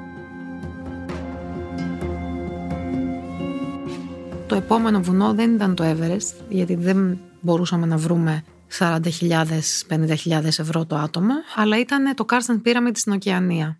Το 4.49 4.55
επόμενο 4.55 5.02
βουνό 5.02 5.35
δεν 5.35 5.55
ήταν 5.55 5.75
το 5.75 5.85
Everest, 5.85 6.45
γιατί 6.49 6.75
δεν 6.75 7.19
μπορούσαμε 7.40 7.87
να 7.87 7.97
βρούμε 7.97 8.45
40.000, 8.78 9.02
50.000 9.88 10.45
ευρώ 10.45 10.87
το 10.87 10.97
άτομο, 10.97 11.33
αλλά 11.57 11.78
ήταν 11.78 12.14
το 12.14 12.25
Carstens 12.28 12.69
Pyramid 12.69 12.90
στην 12.95 13.12
Οκεανία. 13.12 13.78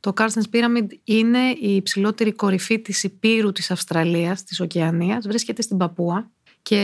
Το 0.00 0.12
Carstens 0.16 0.54
Pyramid 0.54 0.86
είναι 1.04 1.38
η 1.60 1.74
υψηλότερη 1.74 2.32
κορυφή 2.32 2.80
της 2.80 3.02
υπήρου 3.02 3.52
της 3.52 3.70
Αυστραλίας, 3.70 4.44
της 4.44 4.60
Οκεανίας, 4.60 5.26
βρίσκεται 5.26 5.62
στην 5.62 5.76
Παπούα 5.76 6.30
και 6.62 6.76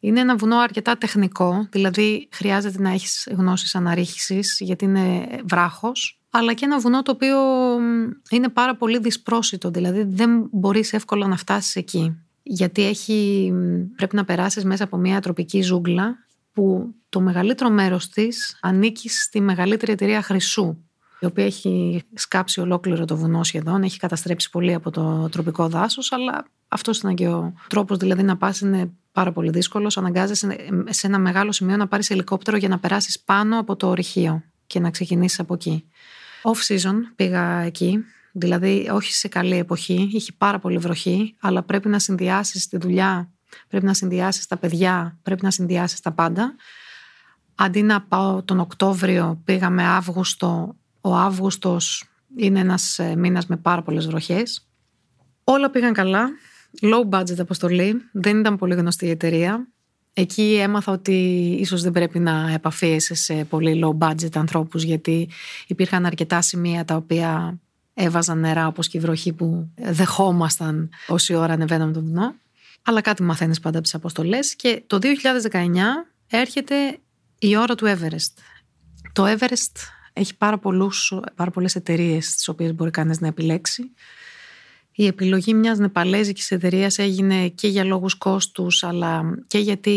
είναι 0.00 0.20
ένα 0.20 0.36
βουνό 0.36 0.56
αρκετά 0.56 0.98
τεχνικό, 0.98 1.68
δηλαδή 1.70 2.28
χρειάζεται 2.32 2.82
να 2.82 2.90
έχεις 2.90 3.28
γνώσεις 3.30 3.74
αναρρίχησης 3.74 4.56
γιατί 4.60 4.84
είναι 4.84 5.26
βράχος, 5.44 6.20
αλλά 6.30 6.52
και 6.52 6.64
ένα 6.64 6.78
βουνό 6.78 7.02
το 7.02 7.10
οποίο 7.10 7.38
είναι 8.30 8.48
πάρα 8.48 8.76
πολύ 8.76 8.98
δυσπρόσιτο, 8.98 9.70
δηλαδή 9.70 10.06
δεν 10.08 10.48
μπορείς 10.52 10.92
εύκολα 10.92 11.26
να 11.26 11.36
φτάσεις 11.36 11.76
εκεί 11.76 12.20
γιατί 12.48 12.82
έχει, 12.82 13.52
πρέπει 13.96 14.16
να 14.16 14.24
περάσεις 14.24 14.64
μέσα 14.64 14.84
από 14.84 14.96
μια 14.96 15.20
τροπική 15.20 15.62
ζούγκλα 15.62 16.16
που 16.52 16.94
το 17.08 17.20
μεγαλύτερο 17.20 17.70
μέρος 17.70 18.08
της 18.08 18.58
ανήκει 18.60 19.08
στη 19.08 19.40
μεγαλύτερη 19.40 19.92
εταιρεία 19.92 20.22
χρυσού 20.22 20.76
η 21.20 21.26
οποία 21.26 21.44
έχει 21.44 22.02
σκάψει 22.14 22.60
ολόκληρο 22.60 23.04
το 23.04 23.16
βουνό 23.16 23.44
σχεδόν, 23.44 23.82
έχει 23.82 23.98
καταστρέψει 23.98 24.50
πολύ 24.50 24.74
από 24.74 24.90
το 24.90 25.28
τροπικό 25.28 25.68
δάσος, 25.68 26.12
αλλά 26.12 26.44
αυτός 26.68 27.00
είναι 27.00 27.14
και 27.14 27.28
ο 27.28 27.52
τρόπος 27.68 27.96
δηλαδή 27.96 28.22
να 28.22 28.36
πας 28.36 28.60
είναι 28.60 28.90
πάρα 29.12 29.32
πολύ 29.32 29.50
δύσκολος. 29.50 29.96
Αναγκάζεσαι 29.98 30.56
σε 30.88 31.06
ένα 31.06 31.18
μεγάλο 31.18 31.52
σημείο 31.52 31.76
να 31.76 31.86
πάρεις 31.88 32.10
ελικόπτερο 32.10 32.56
για 32.56 32.68
να 32.68 32.78
περάσεις 32.78 33.20
πάνω 33.20 33.58
από 33.58 33.76
το 33.76 33.88
ορυχείο 33.88 34.42
και 34.66 34.80
να 34.80 34.90
ξεκινήσεις 34.90 35.40
από 35.40 35.54
εκεί. 35.54 35.88
Off 36.42 36.72
season 36.74 36.94
πήγα 37.16 37.60
εκεί 37.60 38.04
Δηλαδή, 38.38 38.88
όχι 38.92 39.12
σε 39.12 39.28
καλή 39.28 39.56
εποχή, 39.56 40.08
είχε 40.12 40.32
πάρα 40.38 40.58
πολύ 40.58 40.78
βροχή, 40.78 41.36
αλλά 41.40 41.62
πρέπει 41.62 41.88
να 41.88 41.98
συνδυάσεις 41.98 42.68
τη 42.68 42.76
δουλειά, 42.76 43.32
πρέπει 43.68 43.84
να 43.84 43.94
συνδυάσεις 43.94 44.46
τα 44.46 44.56
παιδιά, 44.56 45.18
πρέπει 45.22 45.44
να 45.44 45.50
συνδυάσεις 45.50 46.00
τα 46.00 46.12
πάντα. 46.12 46.54
Αντί 47.54 47.82
να 47.82 48.02
πάω 48.02 48.42
τον 48.42 48.60
Οκτώβριο, 48.60 49.40
πήγαμε 49.44 49.86
Αύγουστο. 49.86 50.76
Ο 51.00 51.14
Αύγουστος 51.14 52.04
είναι 52.36 52.60
ένας 52.60 52.98
ε, 52.98 53.16
μήνας 53.16 53.46
με 53.46 53.56
πάρα 53.56 53.82
πολλές 53.82 54.06
βροχές. 54.06 54.68
Όλα 55.44 55.70
πήγαν 55.70 55.92
καλά. 55.92 56.28
Low 56.80 57.18
budget 57.18 57.38
αποστολή. 57.38 57.94
Δεν 58.12 58.38
ήταν 58.38 58.56
πολύ 58.56 58.74
γνωστή 58.74 59.06
η 59.06 59.10
εταιρεία. 59.10 59.68
Εκεί 60.12 60.58
έμαθα 60.60 60.92
ότι 60.92 61.12
ίσως 61.60 61.82
δεν 61.82 61.92
πρέπει 61.92 62.18
να 62.18 62.50
επαφίεσαι 62.52 63.14
σε 63.14 63.44
πολύ 63.44 63.82
low 63.84 64.08
budget 64.08 64.36
ανθρώπους 64.36 64.82
γιατί 64.82 65.28
υπήρχαν 65.66 66.06
αρκετά 66.06 66.40
σημεία 66.40 66.84
τα 66.84 66.96
οποία 66.96 67.60
έβαζαν 67.98 68.38
νερά 68.38 68.66
όπως 68.66 68.88
και 68.88 68.96
η 68.96 69.00
βροχή 69.00 69.32
που 69.32 69.70
δεχόμασταν 69.76 70.90
όση 71.06 71.34
ώρα 71.34 71.52
ανεβαίναμε 71.52 71.92
το 71.92 72.02
βουνό. 72.02 72.34
Αλλά 72.82 73.00
κάτι 73.00 73.22
μαθαίνεις 73.22 73.60
πάντα 73.60 73.76
από 73.76 73.86
τις 73.86 73.94
αποστολές 73.94 74.54
και 74.56 74.82
το 74.86 74.98
2019 75.02 75.06
έρχεται 76.26 76.98
η 77.38 77.56
ώρα 77.56 77.74
του 77.74 77.86
Everest. 77.86 78.32
Το 79.12 79.24
Everest 79.26 79.76
έχει 80.12 80.36
πάρα, 80.36 80.58
πολλούς, 80.58 81.14
πάρα 81.34 81.50
πολλές 81.50 81.74
εταιρείες 81.74 82.34
τις 82.34 82.48
οποίες 82.48 82.74
μπορεί 82.74 82.90
κανείς 82.90 83.20
να 83.20 83.26
επιλέξει. 83.26 83.90
Η 84.92 85.06
επιλογή 85.06 85.54
μιας 85.54 85.78
νεπαλέζικης 85.78 86.50
εταιρείας 86.50 86.98
έγινε 86.98 87.48
και 87.48 87.68
για 87.68 87.84
λόγους 87.84 88.14
κόστους 88.14 88.84
αλλά 88.84 89.22
και 89.46 89.58
γιατί 89.58 89.90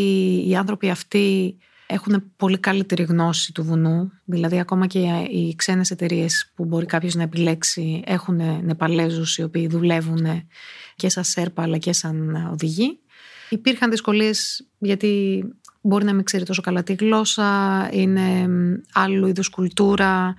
οι 0.47 0.55
άνθρωποι 0.55 0.89
αυτοί 0.89 1.57
έχουν 1.91 2.31
πολύ 2.35 2.57
καλύτερη 2.57 3.03
γνώση 3.03 3.51
του 3.53 3.63
βουνού. 3.63 4.11
Δηλαδή, 4.25 4.59
ακόμα 4.59 4.87
και 4.87 4.99
οι 5.29 5.55
ξένες 5.55 5.91
εταιρείες 5.91 6.51
που 6.55 6.65
μπορεί 6.65 6.85
κάποιος 6.85 7.15
να 7.15 7.23
επιλέξει 7.23 8.03
έχουν 8.05 8.35
Νεπαλέζους 8.63 9.37
οι 9.37 9.43
οποίοι 9.43 9.67
δουλεύουν 9.67 10.25
και 10.95 11.09
σαν 11.09 11.23
σέρπα 11.23 11.63
αλλά 11.63 11.77
και 11.77 11.93
σαν 11.93 12.47
οδηγοί. 12.51 12.99
Υπήρχαν 13.49 13.89
δυσκολίες 13.89 14.67
γιατί 14.77 15.43
μπορεί 15.81 16.05
να 16.05 16.13
μην 16.13 16.23
ξέρει 16.23 16.43
τόσο 16.43 16.61
καλά 16.61 16.83
τη 16.83 16.93
γλώσσα, 16.93 17.89
είναι 17.91 18.47
άλλου 18.93 19.27
είδους 19.27 19.49
κουλτούρα. 19.49 20.35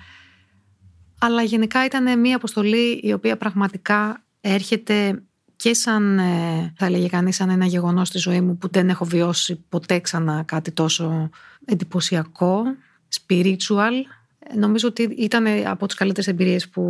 Αλλά 1.21 1.43
γενικά 1.43 1.85
ήταν 1.85 2.21
μια 2.21 2.37
αποστολή 2.37 3.01
η 3.03 3.13
οποία 3.13 3.37
πραγματικά 3.37 4.25
έρχεται 4.41 5.23
και 5.63 5.75
σαν, 5.75 6.19
ε, 6.19 6.73
θα 6.77 6.87
έλεγε 6.87 7.07
κανείς, 7.07 7.37
σαν 7.37 7.51
ένα 7.51 7.67
γεγονός 7.67 8.09
στη 8.09 8.19
ζωή 8.19 8.41
μου 8.41 8.57
που 8.57 8.69
δεν 8.71 8.89
έχω 8.89 9.05
βιώσει 9.05 9.65
ποτέ 9.69 9.99
ξανά 9.99 10.43
κάτι 10.43 10.71
τόσο 10.71 11.31
εντυπωσιακό, 11.65 12.63
spiritual. 13.21 13.93
Νομίζω 14.57 14.89
ότι 14.89 15.03
ήταν 15.03 15.47
από 15.67 15.87
τις 15.87 15.97
καλύτερες 15.97 16.29
εμπειρίες 16.29 16.69
που, 16.69 16.83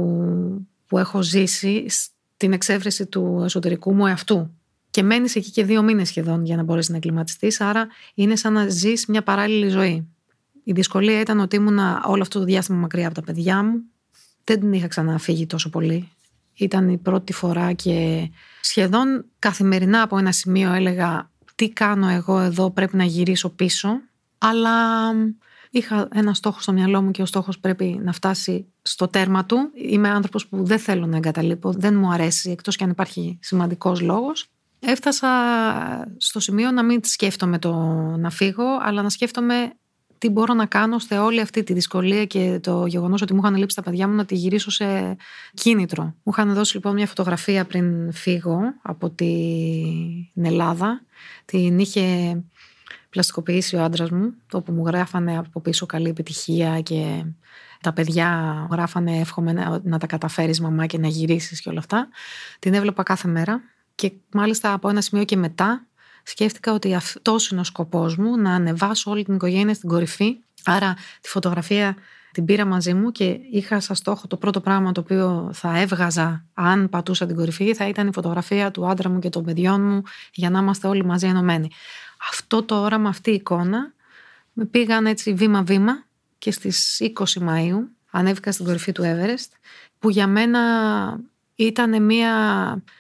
που 0.87 0.99
έχω 0.99 1.23
ζήσει 1.23 1.85
στην 1.89 2.53
εξέφραση 2.53 3.07
του 3.07 3.41
εσωτερικού 3.45 3.95
μου 3.95 4.07
εαυτού. 4.07 4.51
Και 4.91 5.03
μένεις 5.03 5.37
εκεί 5.37 5.51
και 5.51 5.65
δύο 5.65 5.83
μήνες 5.83 6.09
σχεδόν 6.09 6.45
για 6.45 6.57
να 6.57 6.63
μπορέσεις 6.63 6.91
να 6.91 6.97
εγκληματιστείς, 6.97 7.61
άρα 7.61 7.89
είναι 8.15 8.37
σαν 8.37 8.53
να 8.53 8.69
ζεις 8.69 9.07
μια 9.07 9.23
παράλληλη 9.23 9.69
ζωή. 9.69 10.09
Η 10.65 10.73
δυσκολία 10.73 11.21
ήταν 11.21 11.41
ότι 11.41 11.57
ήμουν 11.57 11.79
όλο 12.05 12.23
αυτό 12.23 12.39
το 12.39 12.45
διάστημα 12.45 12.79
μακριά 12.79 13.07
από 13.07 13.15
τα 13.15 13.23
παιδιά 13.23 13.63
μου. 13.63 13.83
Δεν 14.45 14.61
την 14.61 14.73
είχα 14.73 14.87
ξαναφύγει 14.87 15.47
τόσο 15.47 15.71
πολύ. 15.71 16.09
Ήταν 16.61 16.89
η 16.89 16.99
πρώτη 16.99 17.33
φορά 17.33 17.73
και 17.73 18.31
σχεδόν 18.61 19.25
καθημερινά 19.39 20.03
από 20.03 20.19
ένα 20.19 20.33
σημείο 20.33 20.73
έλεγα 20.73 21.31
τι 21.55 21.71
κάνω 21.71 22.09
εγώ 22.09 22.39
εδώ 22.41 22.71
πρέπει 22.71 22.97
να 22.97 23.05
γυρίσω 23.05 23.49
πίσω 23.49 24.01
αλλά 24.39 24.71
είχα 25.71 26.09
ένα 26.13 26.35
στόχο 26.35 26.61
στο 26.61 26.73
μυαλό 26.73 27.03
μου 27.03 27.11
και 27.11 27.23
ο 27.23 27.27
στόχος 27.27 27.59
πρέπει 27.59 28.01
να 28.03 28.13
φτάσει 28.13 28.67
στο 28.83 29.09
τέρμα 29.09 29.45
του. 29.45 29.71
Είμαι 29.75 30.09
άνθρωπος 30.09 30.47
που 30.47 30.65
δεν 30.65 30.79
θέλω 30.79 31.07
να 31.07 31.17
εγκαταλείπω, 31.17 31.73
δεν 31.73 31.97
μου 31.97 32.13
αρέσει 32.13 32.51
εκτός 32.51 32.77
και 32.77 32.85
αν 32.85 32.91
υπάρχει 32.91 33.39
σημαντικός 33.43 34.01
λόγος. 34.01 34.47
Έφτασα 34.81 35.29
στο 36.17 36.41
σημείο 36.41 36.71
να 36.71 36.85
μην 36.85 37.01
σκέφτομαι 37.05 37.59
το 37.59 37.73
να 38.19 38.31
φύγω, 38.31 38.65
αλλά 38.83 39.03
να 39.03 39.11
σκέφτομαι 39.11 39.73
τι 40.21 40.29
μπορώ 40.29 40.55
να 40.55 40.67
κάνω 40.67 40.99
σε 40.99 41.19
όλη 41.19 41.41
αυτή 41.41 41.63
τη 41.63 41.73
δυσκολία 41.73 42.25
και 42.25 42.61
το 42.63 42.87
γεγονός 42.87 43.23
ότι 43.23 43.35
μου 43.35 43.41
είχαν 43.43 43.57
λείψει 43.57 43.77
τα 43.77 43.83
παιδιά 43.83 44.09
μου 44.09 44.15
να 44.15 44.25
τη 44.25 44.35
γυρίσω 44.35 44.71
σε 44.71 45.17
κίνητρο. 45.55 46.03
Μου 46.03 46.33
είχαν 46.33 46.55
δώσει 46.55 46.75
λοιπόν 46.75 46.95
μια 46.95 47.07
φωτογραφία 47.07 47.65
πριν 47.65 48.13
φύγω 48.13 48.61
από 48.83 49.11
την 49.11 50.45
Ελλάδα. 50.45 51.03
Την 51.45 51.79
είχε 51.79 52.37
πλαστικοποιήσει 53.11 53.77
ο 53.77 53.83
άντρας 53.83 54.11
μου, 54.11 54.35
όπου 54.53 54.73
μου 54.73 54.87
γράφανε 54.87 55.39
από 55.39 55.61
πίσω 55.61 55.87
καλή 55.87 56.09
επιτυχία 56.09 56.81
και 56.81 57.25
τα 57.81 57.93
παιδιά 57.93 58.29
γράφανε 58.71 59.19
εύχομαι 59.19 59.53
να, 59.53 59.81
να 59.83 59.99
τα 59.99 60.07
καταφέρεις 60.07 60.61
μαμά 60.61 60.87
και 60.87 60.99
να 60.99 61.09
γυρίσεις 61.09 61.61
και 61.61 61.69
όλα 61.69 61.79
αυτά. 61.79 62.09
Την 62.59 62.75
έβλεπα 62.75 63.03
κάθε 63.03 63.29
μέρα 63.29 63.61
και 63.95 64.13
μάλιστα 64.33 64.73
από 64.73 64.89
ένα 64.89 65.01
σημείο 65.01 65.25
και 65.25 65.37
μετά 65.37 65.87
σκέφτηκα 66.31 66.73
ότι 66.73 66.95
αυτός 66.95 67.49
είναι 67.49 67.61
ο 67.61 67.65
σκοπός 67.65 68.17
μου, 68.17 68.37
να 68.37 68.55
ανεβάσω 68.55 69.11
όλη 69.11 69.25
την 69.25 69.35
οικογένεια 69.35 69.75
στην 69.75 69.89
κορυφή. 69.89 70.37
Άρα 70.65 70.97
τη 71.21 71.29
φωτογραφία 71.29 71.97
την 72.33 72.45
πήρα 72.45 72.65
μαζί 72.65 72.95
μου 72.95 73.13
και 73.13 73.39
είχα 73.51 73.81
σαν 73.81 73.97
στόχο 73.97 74.27
το 74.27 74.37
πρώτο 74.37 74.61
πράγμα 74.61 74.93
το 74.93 75.01
οποίο 75.01 75.51
θα 75.53 75.79
έβγαζα 75.79 76.45
αν 76.55 76.89
πατούσα 76.89 77.27
την 77.27 77.37
κορυφή 77.37 77.75
θα 77.75 77.89
ήταν 77.89 78.09
η 78.09 78.13
φωτογραφία 78.13 78.71
του 78.71 78.87
άντρα 78.87 79.09
μου 79.09 79.19
και 79.19 79.29
των 79.29 79.45
παιδιών 79.45 79.89
μου 79.89 80.03
για 80.33 80.51
να 80.51 80.59
είμαστε 80.59 80.89
όλοι 80.89 81.05
μαζί 81.05 81.27
ενωμένοι. 81.27 81.71
Αυτό 82.31 82.63
το 82.63 82.81
όραμα, 82.81 83.09
αυτή 83.09 83.31
η 83.31 83.35
εικόνα 83.35 83.93
με 84.53 84.65
πήγαν 84.65 85.07
έτσι 85.07 85.35
βήμα-βήμα 85.35 86.05
και 86.39 86.51
στις 86.51 87.03
20 87.19 87.25
Μαΐου 87.25 87.79
ανέβηκα 88.11 88.53
στην 88.53 88.65
κορυφή 88.65 88.93
του 88.93 89.03
Everest 89.03 89.51
που 89.99 90.11
για 90.11 90.27
μένα 90.27 90.61
ήταν 91.65 92.03
μια 92.05 92.33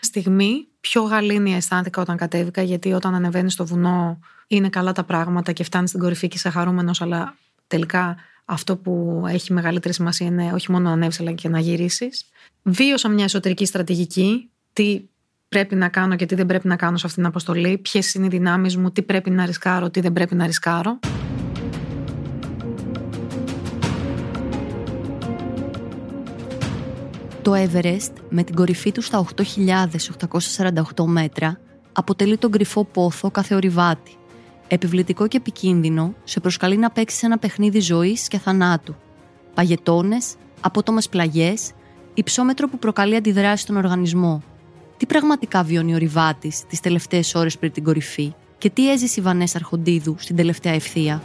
στιγμή 0.00 0.66
πιο 0.80 1.02
γαλήνια 1.02 1.56
αισθάνθηκα 1.56 2.00
όταν 2.00 2.16
κατέβηκα 2.16 2.62
γιατί 2.62 2.92
όταν 2.92 3.14
ανεβαίνεις 3.14 3.52
στο 3.52 3.66
βουνό 3.66 4.18
είναι 4.46 4.68
καλά 4.68 4.92
τα 4.92 5.04
πράγματα 5.04 5.52
και 5.52 5.64
φτάνεις 5.64 5.88
στην 5.88 6.00
κορυφή 6.00 6.28
και 6.28 6.36
είσαι 6.36 6.50
χαρούμενος 6.50 7.02
αλλά 7.02 7.34
τελικά 7.66 8.16
αυτό 8.44 8.76
που 8.76 9.24
έχει 9.28 9.52
μεγαλύτερη 9.52 9.94
σημασία 9.94 10.26
είναι 10.26 10.52
όχι 10.52 10.70
μόνο 10.70 10.84
να 10.84 10.92
ανέβεις 10.92 11.20
αλλά 11.20 11.32
και 11.32 11.48
να 11.48 11.58
γυρίσεις. 11.58 12.24
Βίωσα 12.62 13.08
μια 13.08 13.24
εσωτερική 13.24 13.64
στρατηγική. 13.64 14.50
Τι 14.72 15.00
πρέπει 15.48 15.74
να 15.74 15.88
κάνω 15.88 16.16
και 16.16 16.26
τι 16.26 16.34
δεν 16.34 16.46
πρέπει 16.46 16.68
να 16.68 16.76
κάνω 16.76 16.96
σε 16.96 17.06
αυτήν 17.06 17.22
την 17.22 17.30
αποστολή. 17.30 17.78
Ποιες 17.78 18.14
είναι 18.14 18.26
οι 18.26 18.28
δυνάμεις 18.28 18.76
μου, 18.76 18.90
τι 18.90 19.02
πρέπει 19.02 19.30
να 19.30 19.46
ρισκάρω, 19.46 19.90
τι 19.90 20.00
δεν 20.00 20.12
πρέπει 20.12 20.34
να 20.34 20.46
ρισκάρω. 20.46 20.98
Το 27.42 27.52
Everest 27.54 28.12
με 28.28 28.42
την 28.42 28.54
κορυφή 28.54 28.92
του 28.92 29.02
στα 29.02 29.26
8.848 30.96 31.04
μέτρα 31.06 31.60
αποτελεί 31.92 32.36
τον 32.36 32.50
κρυφό 32.50 32.84
πόθο 32.84 33.30
κάθε 33.30 33.54
ορειβάτη 33.54 34.14
επιβλητικό 34.72 35.26
και 35.26 35.36
επικίνδυνο, 35.36 36.14
σε 36.24 36.40
προσκαλεί 36.40 36.76
να 36.76 36.90
παίξει 36.90 37.20
ένα 37.22 37.38
παιχνίδι 37.38 37.80
ζωής 37.80 38.28
και 38.28 38.38
θανάτου. 38.38 38.94
Παγετώνες, 39.54 40.34
απότομες 40.60 41.08
πλαγιές, 41.08 41.70
υψόμετρο 42.14 42.68
που 42.68 42.78
προκαλεί 42.78 43.16
αντιδράσεις 43.16 43.60
στον 43.60 43.76
οργανισμό. 43.76 44.42
Τι 44.96 45.06
πραγματικά 45.06 45.62
βιώνει 45.62 45.94
ο 45.94 45.96
Ριβάτη 45.96 46.52
τις 46.68 46.80
τελευταίες 46.80 47.34
ώρες 47.34 47.58
πριν 47.58 47.72
την 47.72 47.84
κορυφή 47.84 48.34
και 48.58 48.70
τι 48.70 48.90
έζησε 48.90 49.20
η 49.20 49.22
Βανέσα 49.22 49.56
Αρχοντίδου 49.56 50.16
στην 50.18 50.36
τελευταία 50.36 50.72
ευθεία; 50.72 51.22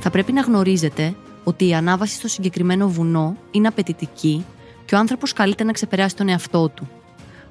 Θα 0.00 0.10
πρέπει 0.10 0.32
να 0.32 0.40
γνωρίζετε 0.40 1.14
ότι 1.48 1.68
η 1.68 1.74
ανάβαση 1.74 2.14
στο 2.14 2.28
συγκεκριμένο 2.28 2.88
βουνό 2.88 3.36
είναι 3.50 3.68
απαιτητική 3.68 4.44
και 4.84 4.94
ο 4.94 4.98
άνθρωπος 4.98 5.32
καλείται 5.32 5.64
να 5.64 5.72
ξεπεράσει 5.72 6.16
τον 6.16 6.28
εαυτό 6.28 6.68
του. 6.68 6.88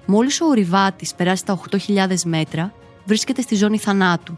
Μόλις 0.06 0.42
ο 0.42 0.46
ορειβάτη 0.46 1.08
περάσει 1.18 1.46
τα 1.46 1.60
8.000 1.72 2.22
μέτρα, 2.26 2.74
βρίσκεται 3.06 3.42
στη 3.42 3.56
ζώνη 3.56 3.78
θανάτου. 3.78 4.38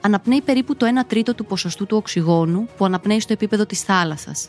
Αναπνέει 0.00 0.40
περίπου 0.40 0.76
το 0.76 0.86
1 0.86 1.04
τρίτο 1.06 1.34
του 1.34 1.44
ποσοστού 1.44 1.86
του 1.86 1.96
οξυγόνου 1.96 2.68
που 2.76 2.84
αναπνέει 2.84 3.20
στο 3.20 3.32
επίπεδο 3.32 3.66
της 3.66 3.80
θάλασσας. 3.82 4.48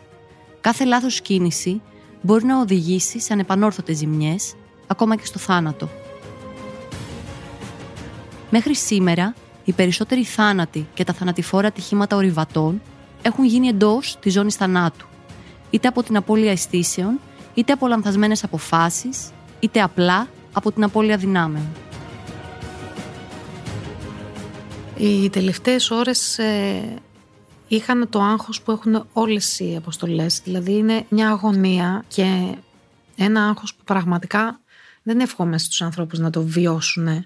Κάθε 0.62 0.86
λάθος 0.86 1.22
κίνηση 1.22 1.82
μπορεί 2.22 2.46
να 2.46 2.60
οδηγήσει 2.60 3.20
σε 3.20 3.34
ανεπανόρθωτες 3.34 3.98
ζημιές, 3.98 4.54
ακόμα 4.88 5.16
και 5.16 5.26
στο 5.26 5.40
θάνατο. 5.40 5.90
Μέχρι 8.50 8.76
σήμερα, 8.76 9.34
οι 9.64 9.72
περισσότεροι 9.72 10.24
θάνατοι 10.24 10.88
και 10.94 11.04
τα 11.04 11.14
θανατηφόρα 11.14 11.68
ατυχήματα 11.68 12.16
ορειβατών 12.16 12.82
έχουν 13.22 13.46
γίνει 13.46 13.68
εντός 13.68 14.18
της 14.20 14.34
ζώνης 14.34 14.56
θανάτου, 14.56 15.08
είτε 15.70 15.88
από 15.88 16.04
την 16.04 16.18
απώλεια 16.18 16.52
αισθήσεων, 16.52 17.20
είτε 17.54 17.74
από 17.74 17.88
λανθασμένες 17.88 18.44
αποφάσεις, 18.44 19.30
είτε 19.60 19.82
απλά 19.82 20.28
από 20.54 20.72
την 20.72 20.84
απώλεια 20.84 21.18
δυνάμεων. 21.18 21.68
Οι 24.98 25.30
τελευταίες 25.30 25.92
ώρες 25.92 26.38
ε, 26.38 27.02
είχαν 27.68 28.10
το 28.10 28.22
άγχος 28.22 28.62
που 28.62 28.72
έχουν 28.72 29.08
όλες 29.14 29.60
οι 29.60 29.76
αποστολές. 29.78 30.42
Δηλαδή 30.44 30.74
είναι 30.74 31.06
μια 31.10 31.30
αγωνία 31.30 32.04
και 32.08 32.56
ένα 33.16 33.48
άγχος 33.48 33.76
που 33.76 33.84
πραγματικά 33.84 34.60
δεν 35.04 35.20
εύχομαι 35.20 35.58
στους 35.58 35.82
ανθρώπους 35.82 36.20
να 36.20 36.30
το 36.30 36.42
βιώσουν. 36.42 37.26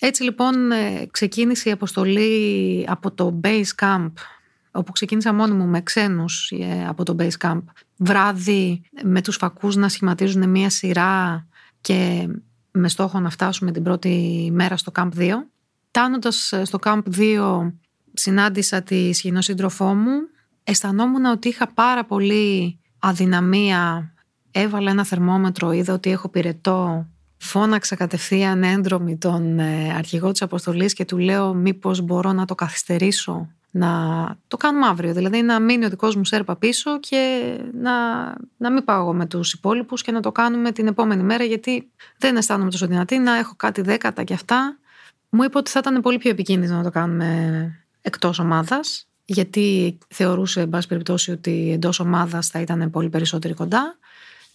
Έτσι 0.00 0.22
λοιπόν 0.22 0.72
ε, 0.72 1.06
ξεκίνησε 1.10 1.68
η 1.68 1.72
αποστολή 1.72 2.84
από 2.88 3.10
το 3.10 3.40
Base 3.44 3.74
Camp 3.80 4.12
όπου 4.70 4.92
ξεκίνησα 4.92 5.32
μόνη 5.32 5.52
μου 5.52 5.66
με 5.66 5.80
ξένους 5.80 6.50
ε, 6.50 6.86
από 6.88 7.04
το 7.04 7.16
Base 7.18 7.36
Camp. 7.40 7.62
Βράδυ 7.96 8.82
με 9.02 9.22
τους 9.22 9.36
φακούς 9.36 9.76
να 9.76 9.88
σχηματίζουν 9.88 10.48
μια 10.50 10.70
σειρά 10.70 11.46
και 11.80 12.28
με 12.70 12.88
στόχο 12.88 13.20
να 13.20 13.30
φτάσουμε 13.30 13.70
την 13.72 13.82
πρώτη 13.82 14.48
μέρα 14.52 14.76
στο 14.76 14.92
Camp 14.94 15.08
2. 15.18 15.32
Φτάνοντας 15.88 16.52
ε, 16.52 16.64
στο 16.64 16.78
Camp 16.82 17.02
2 17.16 17.72
συνάντησα 18.12 18.82
τη 18.82 19.12
σχηνοσύντροφό 19.12 19.94
μου. 19.94 20.10
Αισθανόμουν 20.64 21.24
ότι 21.24 21.48
είχα 21.48 21.72
πάρα 21.72 22.04
πολύ 22.04 22.78
αδυναμία. 22.98 24.12
Έβαλα 24.50 24.90
ένα 24.90 25.04
θερμόμετρο, 25.04 25.72
είδα 25.72 25.92
ότι 25.92 26.10
έχω 26.10 26.28
πυρετό. 26.28 27.06
Φώναξα 27.36 27.96
κατευθείαν 27.96 28.62
έντρομη 28.62 29.16
τον 29.16 29.58
ε, 29.58 29.94
αρχηγό 29.94 30.32
της 30.32 30.42
αποστολής 30.42 30.92
και 30.92 31.04
του 31.04 31.18
λέω 31.18 31.54
μήπως 31.54 32.00
μπορώ 32.00 32.32
να 32.32 32.44
το 32.44 32.54
καθυστερήσω 32.54 33.48
να 33.70 33.88
το 34.48 34.56
κάνουμε 34.56 34.86
αύριο. 34.86 35.12
Δηλαδή 35.12 35.42
να 35.42 35.60
μείνει 35.60 35.84
ο 35.84 35.88
δικός 35.88 36.16
μου 36.16 36.24
σέρπα 36.24 36.56
πίσω 36.56 37.00
και 37.00 37.52
να, 37.72 37.92
να 38.56 38.70
μην 38.70 38.84
πάω 38.84 39.12
με 39.12 39.26
τους 39.26 39.52
υπόλοιπους 39.52 40.02
και 40.02 40.12
να 40.12 40.20
το 40.20 40.32
κάνουμε 40.32 40.72
την 40.72 40.86
επόμενη 40.86 41.22
μέρα 41.22 41.44
γιατί 41.44 41.90
δεν 42.18 42.36
αισθάνομαι 42.36 42.70
τόσο 42.70 42.86
δυνατή 42.86 43.18
να 43.18 43.36
έχω 43.36 43.54
κάτι 43.56 43.80
δέκατα 43.80 44.22
και 44.22 44.34
αυτά 44.34 44.78
μου 45.28 45.42
είπε 45.42 45.58
ότι 45.58 45.70
θα 45.70 45.78
ήταν 45.78 46.00
πολύ 46.00 46.18
πιο 46.18 46.30
επικίνδυνο 46.30 46.76
να 46.76 46.82
το 46.82 46.90
κάνουμε 46.90 47.72
εκτός 48.00 48.38
ομάδας, 48.38 49.08
γιατί 49.24 49.98
θεωρούσε, 50.08 50.60
εν 50.60 50.68
πάση 50.68 50.88
περιπτώσει, 50.88 51.30
ότι 51.30 51.70
εντός 51.72 52.00
ομάδας 52.00 52.48
θα 52.48 52.60
ήταν 52.60 52.90
πολύ 52.90 53.08
περισσότεροι 53.08 53.54
κοντά 53.54 53.98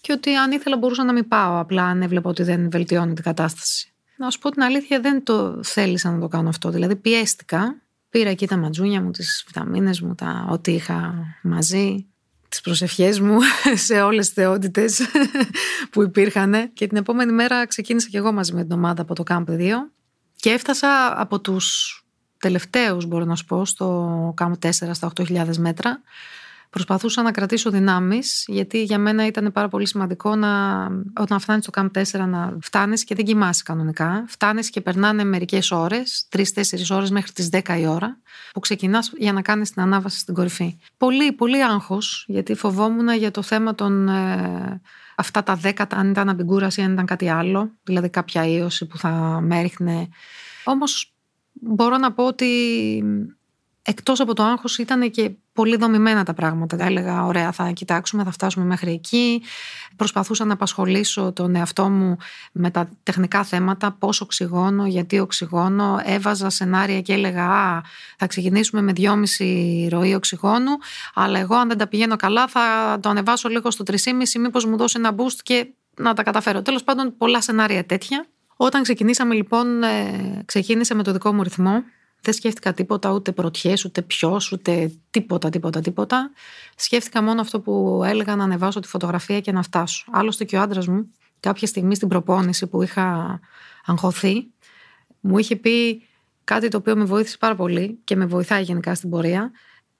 και 0.01 0.11
ότι 0.11 0.35
αν 0.35 0.51
ήθελα 0.51 0.77
μπορούσα 0.77 1.03
να 1.03 1.13
μην 1.13 1.27
πάω, 1.27 1.59
απλά 1.59 1.83
αν 1.83 2.01
έβλεπα 2.01 2.29
ότι 2.29 2.43
δεν 2.43 2.69
βελτιώνει 2.69 3.13
την 3.13 3.23
κατάσταση. 3.23 3.93
Να 4.17 4.29
σου 4.29 4.39
πω 4.39 4.49
την 4.49 4.61
αλήθεια, 4.61 4.99
δεν 4.99 5.23
το 5.23 5.63
θέλησα 5.63 6.11
να 6.11 6.19
το 6.19 6.27
κάνω 6.27 6.49
αυτό. 6.49 6.69
Δηλαδή, 6.69 6.95
πιέστηκα. 6.95 7.75
Πήρα 8.13 8.29
εκεί 8.29 8.47
τα 8.47 8.57
ματζούνια 8.57 9.01
μου, 9.01 9.11
τις 9.11 9.43
βιταμίνες 9.47 10.01
μου, 10.01 10.15
τα 10.15 10.47
ό,τι 10.49 10.71
είχα 10.71 11.25
μαζί, 11.43 12.05
τις 12.49 12.61
προσευχές 12.61 13.19
μου 13.19 13.37
σε 13.85 14.01
όλες 14.01 14.25
τις 14.25 14.33
θεότητες 14.33 15.01
που 15.91 16.01
υπήρχαν. 16.01 16.73
Και 16.73 16.87
την 16.87 16.97
επόμενη 16.97 17.31
μέρα 17.31 17.67
ξεκίνησα 17.67 18.07
και 18.09 18.17
εγώ 18.17 18.31
μαζί 18.31 18.53
με 18.53 18.63
την 18.63 18.71
ομάδα 18.71 19.01
από 19.01 19.15
το 19.15 19.23
Camp 19.27 19.43
2 19.49 19.69
και 20.35 20.49
έφτασα 20.49 21.21
από 21.21 21.39
τους 21.39 21.97
τελευταίους, 22.39 23.05
μπορώ 23.05 23.25
να 23.25 23.35
σου 23.35 23.45
πω, 23.45 23.65
στο 23.65 24.33
ΚΑΜ 24.35 24.53
4 24.61 24.69
στα 24.71 25.11
8.000 25.15 25.55
μέτρα. 25.57 26.01
Προσπαθούσα 26.73 27.21
να 27.21 27.31
κρατήσω 27.31 27.69
δυνάμεις, 27.69 28.45
γιατί 28.47 28.83
για 28.83 28.97
μένα 28.97 29.25
ήταν 29.25 29.51
πάρα 29.51 29.67
πολύ 29.67 29.87
σημαντικό 29.87 30.35
να, 30.35 30.83
όταν 31.17 31.39
φτάνεις 31.39 31.63
στο 31.63 31.71
ΚΑΜ 31.71 31.87
4 31.93 32.27
να 32.27 32.57
φτάνεις 32.61 33.03
και 33.03 33.15
δεν 33.15 33.25
κοιμάσαι 33.25 33.63
κανονικά. 33.65 34.25
Φτάνεις 34.27 34.69
και 34.69 34.81
περνάνε 34.81 35.23
μερικές 35.23 35.71
ώρες, 35.71 36.27
3-4 36.37 36.41
ώρες 36.89 37.11
μέχρι 37.11 37.31
τις 37.31 37.49
10 37.51 37.79
η 37.79 37.87
ώρα, 37.87 38.17
που 38.53 38.59
ξεκινάς 38.59 39.11
για 39.17 39.33
να 39.33 39.41
κάνεις 39.41 39.71
την 39.71 39.81
ανάβαση 39.81 40.19
στην 40.19 40.33
κορυφή. 40.33 40.77
Πολύ, 40.97 41.31
πολύ 41.31 41.63
άγχος, 41.63 42.25
γιατί 42.27 42.55
φοβόμουν 42.55 43.15
για 43.15 43.31
το 43.31 43.41
θέμα 43.41 43.75
των... 43.75 44.09
Ε, 44.09 44.81
αυτά 45.15 45.43
τα 45.43 45.55
δέκατα, 45.55 45.97
αν 45.97 46.09
ήταν 46.09 46.29
αμπιγκούραση, 46.29 46.81
αν 46.81 46.93
ήταν 46.93 47.05
κάτι 47.05 47.29
άλλο, 47.29 47.71
δηλαδή 47.83 48.09
κάποια 48.09 48.47
ίωση 48.47 48.85
που 48.85 48.97
θα 48.97 49.39
με 49.41 49.59
έριχνε. 49.59 50.09
Όμως 50.63 51.13
μπορώ 51.53 51.97
να 51.97 52.11
πω 52.13 52.27
ότι 52.27 52.49
εκτός 53.83 54.19
από 54.19 54.33
το 54.33 54.43
άγχος 54.43 54.77
ήταν 54.77 55.11
και 55.11 55.31
πολύ 55.53 55.75
δομημένα 55.75 56.23
τα 56.23 56.33
πράγματα. 56.33 56.85
Έλεγα, 56.85 57.25
ωραία, 57.25 57.51
θα 57.51 57.71
κοιτάξουμε, 57.71 58.23
θα 58.23 58.31
φτάσουμε 58.31 58.65
μέχρι 58.65 58.91
εκεί. 58.91 59.41
Προσπαθούσα 59.95 60.45
να 60.45 60.53
απασχολήσω 60.53 61.31
τον 61.31 61.55
εαυτό 61.55 61.89
μου 61.89 62.17
με 62.51 62.71
τα 62.71 62.89
τεχνικά 63.03 63.43
θέματα, 63.43 63.91
πώς 63.91 64.21
οξυγόνο, 64.21 64.85
γιατί 64.85 65.19
οξυγόνο. 65.19 65.99
Έβαζα 66.03 66.49
σενάρια 66.49 67.01
και 67.01 67.13
έλεγα, 67.13 67.45
α, 67.45 67.81
θα 68.17 68.27
ξεκινήσουμε 68.27 68.81
με 68.81 68.93
2,5 68.95 69.87
ροή 69.89 70.13
οξυγόνου, 70.13 70.71
αλλά 71.13 71.39
εγώ 71.39 71.55
αν 71.55 71.67
δεν 71.67 71.77
τα 71.77 71.87
πηγαίνω 71.87 72.15
καλά 72.15 72.47
θα 72.47 72.97
το 73.01 73.09
ανεβάσω 73.09 73.49
λίγο 73.49 73.71
στο 73.71 73.83
3,5, 73.83 74.39
μήπως 74.39 74.65
μου 74.65 74.77
δώσει 74.77 74.95
ένα 74.97 75.15
boost 75.17 75.37
και 75.43 75.67
να 75.95 76.13
τα 76.13 76.23
καταφέρω. 76.23 76.61
Τέλος 76.61 76.83
πάντων, 76.83 77.17
πολλά 77.17 77.41
σενάρια 77.41 77.85
τέτοια. 77.85 78.25
Όταν 78.55 78.83
ξεκινήσαμε 78.83 79.33
λοιπόν, 79.33 79.83
ε, 79.83 80.41
ξεκίνησε 80.45 80.93
με 80.93 81.03
το 81.03 81.11
δικό 81.11 81.33
μου 81.33 81.43
ρυθμό. 81.43 81.83
Δεν 82.25 82.33
σκέφτηκα 82.33 82.73
τίποτα, 82.73 83.11
ούτε 83.11 83.31
πρωτιές, 83.31 83.85
ούτε 83.85 84.01
ποιος, 84.01 84.51
ούτε 84.51 84.91
τίποτα, 85.09 85.49
τίποτα, 85.49 85.81
τίποτα. 85.81 86.31
Σκέφτηκα 86.75 87.21
μόνο 87.21 87.41
αυτό 87.41 87.59
που 87.59 88.01
έλεγα 88.05 88.35
να 88.35 88.43
ανεβάσω 88.43 88.79
τη 88.79 88.87
φωτογραφία 88.87 89.39
και 89.39 89.51
να 89.51 89.61
φτάσω. 89.61 90.05
Άλλωστε 90.11 90.43
και 90.43 90.57
ο 90.57 90.61
άντρας 90.61 90.87
μου, 90.87 91.11
κάποια 91.39 91.67
στιγμή 91.67 91.95
στην 91.95 92.07
προπόνηση 92.07 92.67
που 92.67 92.81
είχα 92.81 93.39
αγχωθεί, 93.85 94.47
μου 95.19 95.37
είχε 95.37 95.55
πει 95.55 96.07
κάτι 96.43 96.67
το 96.67 96.77
οποίο 96.77 96.95
με 96.95 97.03
βοήθησε 97.03 97.37
πάρα 97.37 97.55
πολύ 97.55 97.99
και 98.03 98.15
με 98.15 98.25
βοηθάει 98.25 98.63
γενικά 98.63 98.95
στην 98.95 99.09
πορεία. 99.09 99.51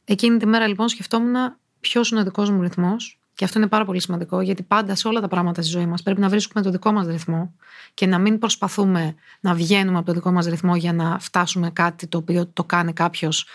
Εκείνη 0.06 0.38
τη 0.38 0.46
μέρα 0.46 0.68
λοιπόν 0.68 0.88
σκεφτόμουν 0.90 1.36
ποιος 1.80 2.12
είναι 2.12 2.20
ο 2.20 2.24
δικός 2.24 2.50
μου 2.50 2.62
ρυθμός. 2.62 3.20
Και 3.36 3.46
αυτό 3.46 3.60
είναι 3.60 3.68
πάρα 3.68 3.86
πολύ 3.86 4.02
σημαντικό, 4.02 4.42
γιατί 4.42 4.64
πάντα 4.64 4.96
σε 4.96 5.08
όλα 5.08 5.22
τα 5.22 5.28
πράγματα 5.28 5.62
στη 5.62 5.72
ζωή 5.72 5.86
μας 5.86 6.04
πρέπει 6.04 6.20
να 6.20 6.30
βρίσκουμε 6.30 6.64
το 6.64 6.70
δικό 6.70 6.92
μας 6.92 7.08
ρυθμό 7.08 7.54
και 7.94 8.06
να 8.06 8.20
μην 8.20 8.40
προσπαθούμε 8.40 9.16
να 9.40 9.54
βγαίνουμε 9.54 9.98
από 9.98 10.06
το 10.06 10.14
δικό 10.14 10.32
μας 10.32 10.46
ρυθμό 10.46 10.76
για 10.76 10.94
να 10.94 11.20
φτάσουμε 11.20 11.72
κάτι 11.72 12.08
το 12.08 12.18
οποίο 12.18 12.48
το 12.48 12.64
κάνει 12.64 12.94
κάποιος 12.94 13.48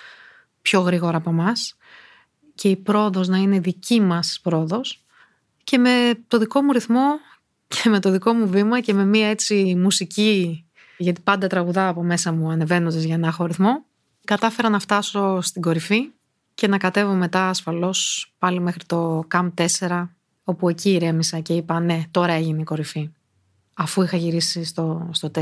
πιο 0.62 0.80
γρήγορα 0.80 1.16
από 1.16 1.30
εμάς. 1.30 1.76
Και 2.54 2.68
η 2.68 2.76
πρόοδος 2.76 3.28
να 3.28 3.38
είναι 3.38 3.58
δική 3.58 4.00
μας 4.00 4.40
πρόοδος. 4.42 5.04
Και 5.64 5.78
με 5.78 6.18
το 6.28 6.38
δικό 6.38 6.62
μου 6.62 6.72
ρυθμό 6.72 7.18
και 7.68 7.88
με 7.88 8.00
το 8.00 8.10
δικό 8.10 8.32
μου 8.32 8.48
βήμα 8.48 8.80
και 8.80 8.94
με 8.94 9.04
μία 9.04 9.28
έτσι 9.28 9.74
μουσική, 9.78 10.64
γιατί 10.96 11.20
πάντα 11.20 11.46
τραγουδάω 11.46 11.90
από 11.90 12.02
μέσα 12.02 12.32
μου 12.32 12.50
ανεβαίνοντας 12.50 13.02
για 13.02 13.18
να 13.18 13.26
έχω 13.26 13.46
ρυθμό, 13.46 13.84
κατάφερα 14.24 14.68
να 14.68 14.78
φτάσω 14.78 15.40
στην 15.40 15.62
κορυφή 15.62 16.10
και 16.58 16.68
να 16.68 16.78
κατέβω 16.78 17.12
μετά 17.12 17.48
ασφαλώς 17.48 18.32
πάλι 18.38 18.60
μέχρι 18.60 18.84
το 18.86 19.24
ΚΑΜ 19.28 19.48
4 19.78 20.08
όπου 20.44 20.68
εκεί 20.68 20.90
ηρέμησα 20.90 21.40
και 21.40 21.52
είπα 21.52 21.80
ναι 21.80 22.02
τώρα 22.10 22.32
έγινε 22.32 22.60
η 22.60 22.64
κορυφή 22.64 23.10
αφού 23.74 24.02
είχα 24.02 24.16
γυρίσει 24.16 24.64
στο, 24.64 25.08
στο 25.12 25.30
4. 25.34 25.40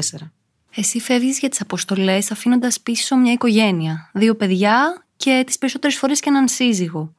Εσύ 0.75 1.01
φεύγεις 1.01 1.39
για 1.39 1.49
τις 1.49 1.61
αποστολές 1.61 2.31
αφήνοντας 2.31 2.81
πίσω 2.81 3.17
μια 3.17 3.33
οικογένεια, 3.33 4.11
δύο 4.13 4.35
παιδιά 4.35 5.05
και 5.17 5.43
τις 5.47 5.59
περισσότερες 5.59 5.97
φορές 5.97 6.21
και 6.21 6.29
έναν 6.29 6.49
σύζυγο. 6.49 7.15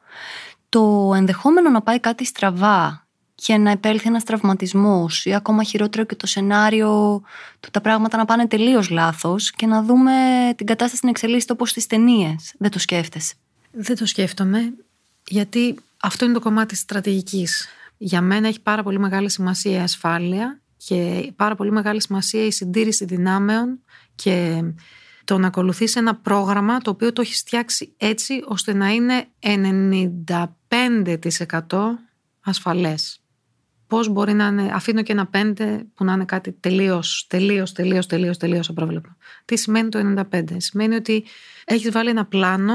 Το 0.69 1.11
ενδεχόμενο 1.15 1.69
να 1.69 1.81
πάει 1.81 1.99
κάτι 1.99 2.25
στραβά 2.25 3.07
και 3.35 3.57
να 3.57 3.71
επέλθει 3.71 4.07
ένας 4.07 4.23
τραυματισμός 4.23 5.25
ή 5.25 5.33
ακόμα 5.33 5.63
χειρότερο 5.63 6.05
και 6.05 6.15
το 6.15 6.27
σενάριο 6.27 7.21
του 7.59 7.69
τα 7.71 7.81
πράγματα 7.81 8.17
να 8.17 8.25
πάνε 8.25 8.47
τελείως 8.47 8.89
λάθος 8.89 9.51
και 9.51 9.65
να 9.65 9.83
δούμε 9.83 10.13
την 10.55 10.65
κατάσταση 10.65 11.01
να 11.03 11.09
εξελίσσεται 11.09 11.53
όπως 11.53 11.69
στις 11.69 11.87
ταινίες. 11.87 12.53
Δεν 12.57 12.71
το 12.71 12.79
σκέφτεσαι. 12.79 13.35
Δεν 13.71 13.95
το 13.95 14.05
σκέφτομαι, 14.05 14.73
γιατί 15.27 15.75
αυτό 15.99 16.25
είναι 16.25 16.33
το 16.33 16.39
κομμάτι 16.39 16.67
της 16.67 16.79
στρατηγικής. 16.79 17.67
Για 17.97 18.21
μένα 18.21 18.47
έχει 18.47 18.61
πάρα 18.61 18.83
πολύ 18.83 18.99
μεγάλη 18.99 19.29
σημασία 19.29 19.71
η 19.71 19.81
ασφάλεια 19.81 20.61
και 20.77 21.31
πάρα 21.35 21.55
πολύ 21.55 21.71
μεγάλη 21.71 22.01
σημασία 22.01 22.45
η 22.45 22.51
συντήρηση 22.51 23.05
δυνάμεων 23.05 23.79
και 24.15 24.63
το 25.23 25.37
να 25.37 25.47
ακολουθείς 25.47 25.95
ένα 25.95 26.15
πρόγραμμα 26.15 26.77
το 26.77 26.89
οποίο 26.89 27.13
το 27.13 27.21
έχεις 27.21 27.39
φτιάξει 27.39 27.93
έτσι 27.97 28.41
ώστε 28.45 28.73
να 28.73 28.89
είναι 28.89 29.27
95% 31.49 31.77
ασφαλές. 32.41 33.21
Πώς 33.87 34.09
μπορεί 34.09 34.33
να 34.33 34.45
είναι, 34.47 34.71
αφήνω 34.73 35.01
και 35.01 35.11
ένα 35.11 35.29
5 35.33 35.79
που 35.95 36.03
να 36.03 36.13
είναι 36.13 36.25
κάτι 36.25 36.51
τελείως, 36.51 37.25
τελείως, 37.29 37.71
τελείως, 37.71 38.05
τελείως, 38.05 38.37
τελείως 38.37 38.69
απρόβλεπτο. 38.69 39.15
Τι 39.45 39.57
σημαίνει 39.57 39.89
το 39.89 39.99
95? 40.31 40.43
Σημαίνει 40.57 40.95
ότι 40.95 41.25
έχεις 41.65 41.91
βάλει 41.91 42.09
ένα 42.09 42.25
πλάνο 42.25 42.73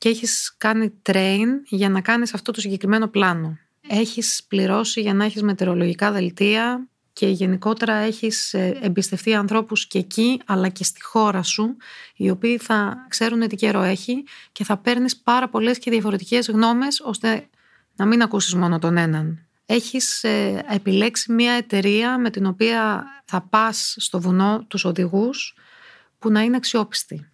και 0.00 0.08
έχεις 0.08 0.54
κάνει 0.58 0.92
train 1.02 1.46
για 1.68 1.88
να 1.88 2.00
κάνεις 2.00 2.34
αυτό 2.34 2.52
το 2.52 2.60
συγκεκριμένο 2.60 3.08
πλάνο. 3.08 3.58
Έχεις 3.88 4.44
πληρώσει 4.48 5.00
για 5.00 5.14
να 5.14 5.24
έχεις 5.24 5.42
μετεωρολογικά 5.42 6.12
δελτία 6.12 6.88
και 7.12 7.28
γενικότερα 7.28 7.94
έχεις 7.94 8.54
ε, 8.54 8.78
εμπιστευτεί 8.82 9.34
ανθρώπους 9.34 9.86
και 9.86 9.98
εκεί 9.98 10.40
αλλά 10.46 10.68
και 10.68 10.84
στη 10.84 11.02
χώρα 11.02 11.42
σου 11.42 11.76
οι 12.16 12.30
οποίοι 12.30 12.58
θα 12.58 13.06
ξέρουν 13.08 13.48
τι 13.48 13.56
καιρό 13.56 13.82
έχει 13.82 14.24
και 14.52 14.64
θα 14.64 14.76
παίρνεις 14.76 15.16
πάρα 15.16 15.48
πολλές 15.48 15.78
και 15.78 15.90
διαφορετικές 15.90 16.48
γνώμες 16.48 17.00
ώστε 17.00 17.48
να 17.96 18.06
μην 18.06 18.22
ακούσεις 18.22 18.54
μόνο 18.54 18.78
τον 18.78 18.96
έναν. 18.96 19.46
Έχεις 19.66 20.24
ε, 20.24 20.64
επιλέξει 20.70 21.32
μια 21.32 21.52
εταιρεία 21.52 22.18
με 22.18 22.30
την 22.30 22.46
οποία 22.46 23.04
θα 23.24 23.40
πας 23.40 23.94
στο 23.98 24.20
βουνό 24.20 24.64
τους 24.68 24.84
οδηγούς 24.84 25.54
που 26.18 26.30
να 26.30 26.40
είναι 26.40 26.56
αξιόπιστη 26.56 27.29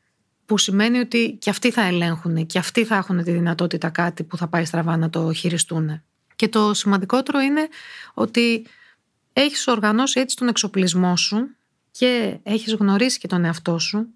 που 0.46 0.58
σημαίνει 0.58 0.98
ότι 0.98 1.36
και 1.40 1.50
αυτοί 1.50 1.70
θα 1.70 1.82
ελέγχουν 1.82 2.46
και 2.46 2.58
αυτοί 2.58 2.84
θα 2.84 2.96
έχουν 2.96 3.24
τη 3.24 3.30
δυνατότητα 3.30 3.88
κάτι 3.88 4.24
που 4.24 4.36
θα 4.36 4.48
πάει 4.48 4.64
στραβά 4.64 4.96
να 4.96 5.10
το 5.10 5.32
χειριστούν. 5.32 6.02
Και 6.36 6.48
το 6.48 6.74
σημαντικότερο 6.74 7.40
είναι 7.40 7.68
ότι 8.14 8.66
έχεις 9.32 9.66
οργανώσει 9.66 10.20
έτσι 10.20 10.36
τον 10.36 10.48
εξοπλισμό 10.48 11.16
σου 11.16 11.36
και 11.90 12.38
έχεις 12.42 12.74
γνωρίσει 12.74 13.18
και 13.18 13.26
τον 13.26 13.44
εαυτό 13.44 13.78
σου 13.78 14.06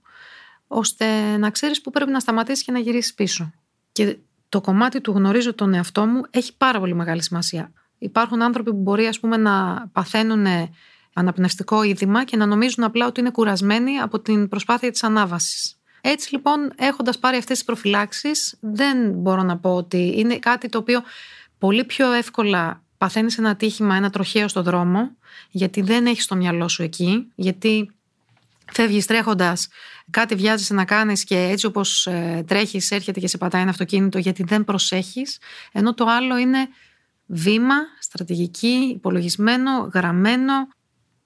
ώστε 0.67 1.37
να 1.37 1.51
ξέρεις 1.51 1.81
που 1.81 1.91
πρέπει 1.91 2.11
να 2.11 2.21
σταματήσεις 2.21 2.65
και 2.65 2.73
να 2.73 2.79
γυρίσεις 2.79 3.15
πίσω. 3.15 3.53
Και 3.93 4.19
το 4.49 4.61
κομμάτι 4.61 5.01
του 5.01 5.13
γνωρίζω 5.13 5.55
τον 5.55 5.75
εαυτό 5.75 6.07
μου 6.07 6.23
έχει 6.31 6.57
πάρα 6.57 6.79
πολύ 6.79 6.95
μεγάλη 6.95 7.23
σημασία. 7.23 7.73
Υπάρχουν 7.99 8.43
άνθρωποι 8.43 8.71
που 8.71 8.81
μπορεί 8.81 9.07
ας 9.07 9.21
πούμε 9.21 9.37
να 9.37 9.87
παθαίνουν 9.93 10.47
αναπνευστικό 11.13 11.83
είδημα 11.83 12.25
και 12.25 12.37
να 12.37 12.47
νομίζουν 12.47 12.85
απλά 12.85 13.07
ότι 13.07 13.21
είναι 13.21 13.31
κουρασμένοι 13.31 13.99
από 13.99 14.21
την 14.21 14.49
προσπάθεια 14.49 14.91
της 14.91 15.03
ανάβασης. 15.03 15.80
Έτσι 16.01 16.33
λοιπόν 16.35 16.73
έχοντας 16.77 17.19
πάρει 17.19 17.37
αυτές 17.37 17.57
τις 17.57 17.67
προφυλάξεις 17.67 18.57
δεν 18.61 19.11
μπορώ 19.11 19.43
να 19.43 19.57
πω 19.57 19.75
ότι 19.75 20.15
είναι 20.17 20.39
κάτι 20.39 20.69
το 20.69 20.79
οποίο 20.79 21.03
πολύ 21.59 21.85
πιο 21.85 22.13
εύκολα 22.13 22.83
παθαίνεις 22.99 23.39
ένα 23.39 23.51
ατύχημα, 23.51 23.95
ένα 23.97 24.11
τροχαίο 24.11 24.49
στο 24.49 24.63
δρόμο 24.63 25.11
γιατί 25.51 25.81
δεν 25.81 26.07
έχεις 26.07 26.27
το 26.27 26.37
μυαλό 26.37 26.69
σου 26.69 26.83
εκεί, 26.83 27.33
γιατί 27.35 27.91
φεύγεις 28.73 29.07
τρέχοντας, 29.07 29.69
κάτι 30.11 30.35
βιάζεσαι 30.35 30.75
να 30.75 30.85
κάνεις 30.85 31.25
και 31.25 31.37
έτσι 31.39 31.67
όπως 31.67 32.07
ε, 32.07 32.45
τρέχεις 32.47 32.91
έρχεται 32.91 33.21
και 33.21 33.29
σε 33.29 33.39
πατάει 33.39 33.63
ένα 33.63 33.71
αυτοκίνητο 33.71 34.19
γιατί 34.19 34.43
δεν 34.43 34.65
προσέχεις, 34.65 35.39
ενώ 35.73 35.95
το 35.95 36.05
άλλο 36.05 36.37
είναι 36.37 36.69
βήμα, 37.27 37.75
στρατηγική, 38.01 38.93
υπολογισμένο, 38.95 39.91
γραμμένο 39.95 40.69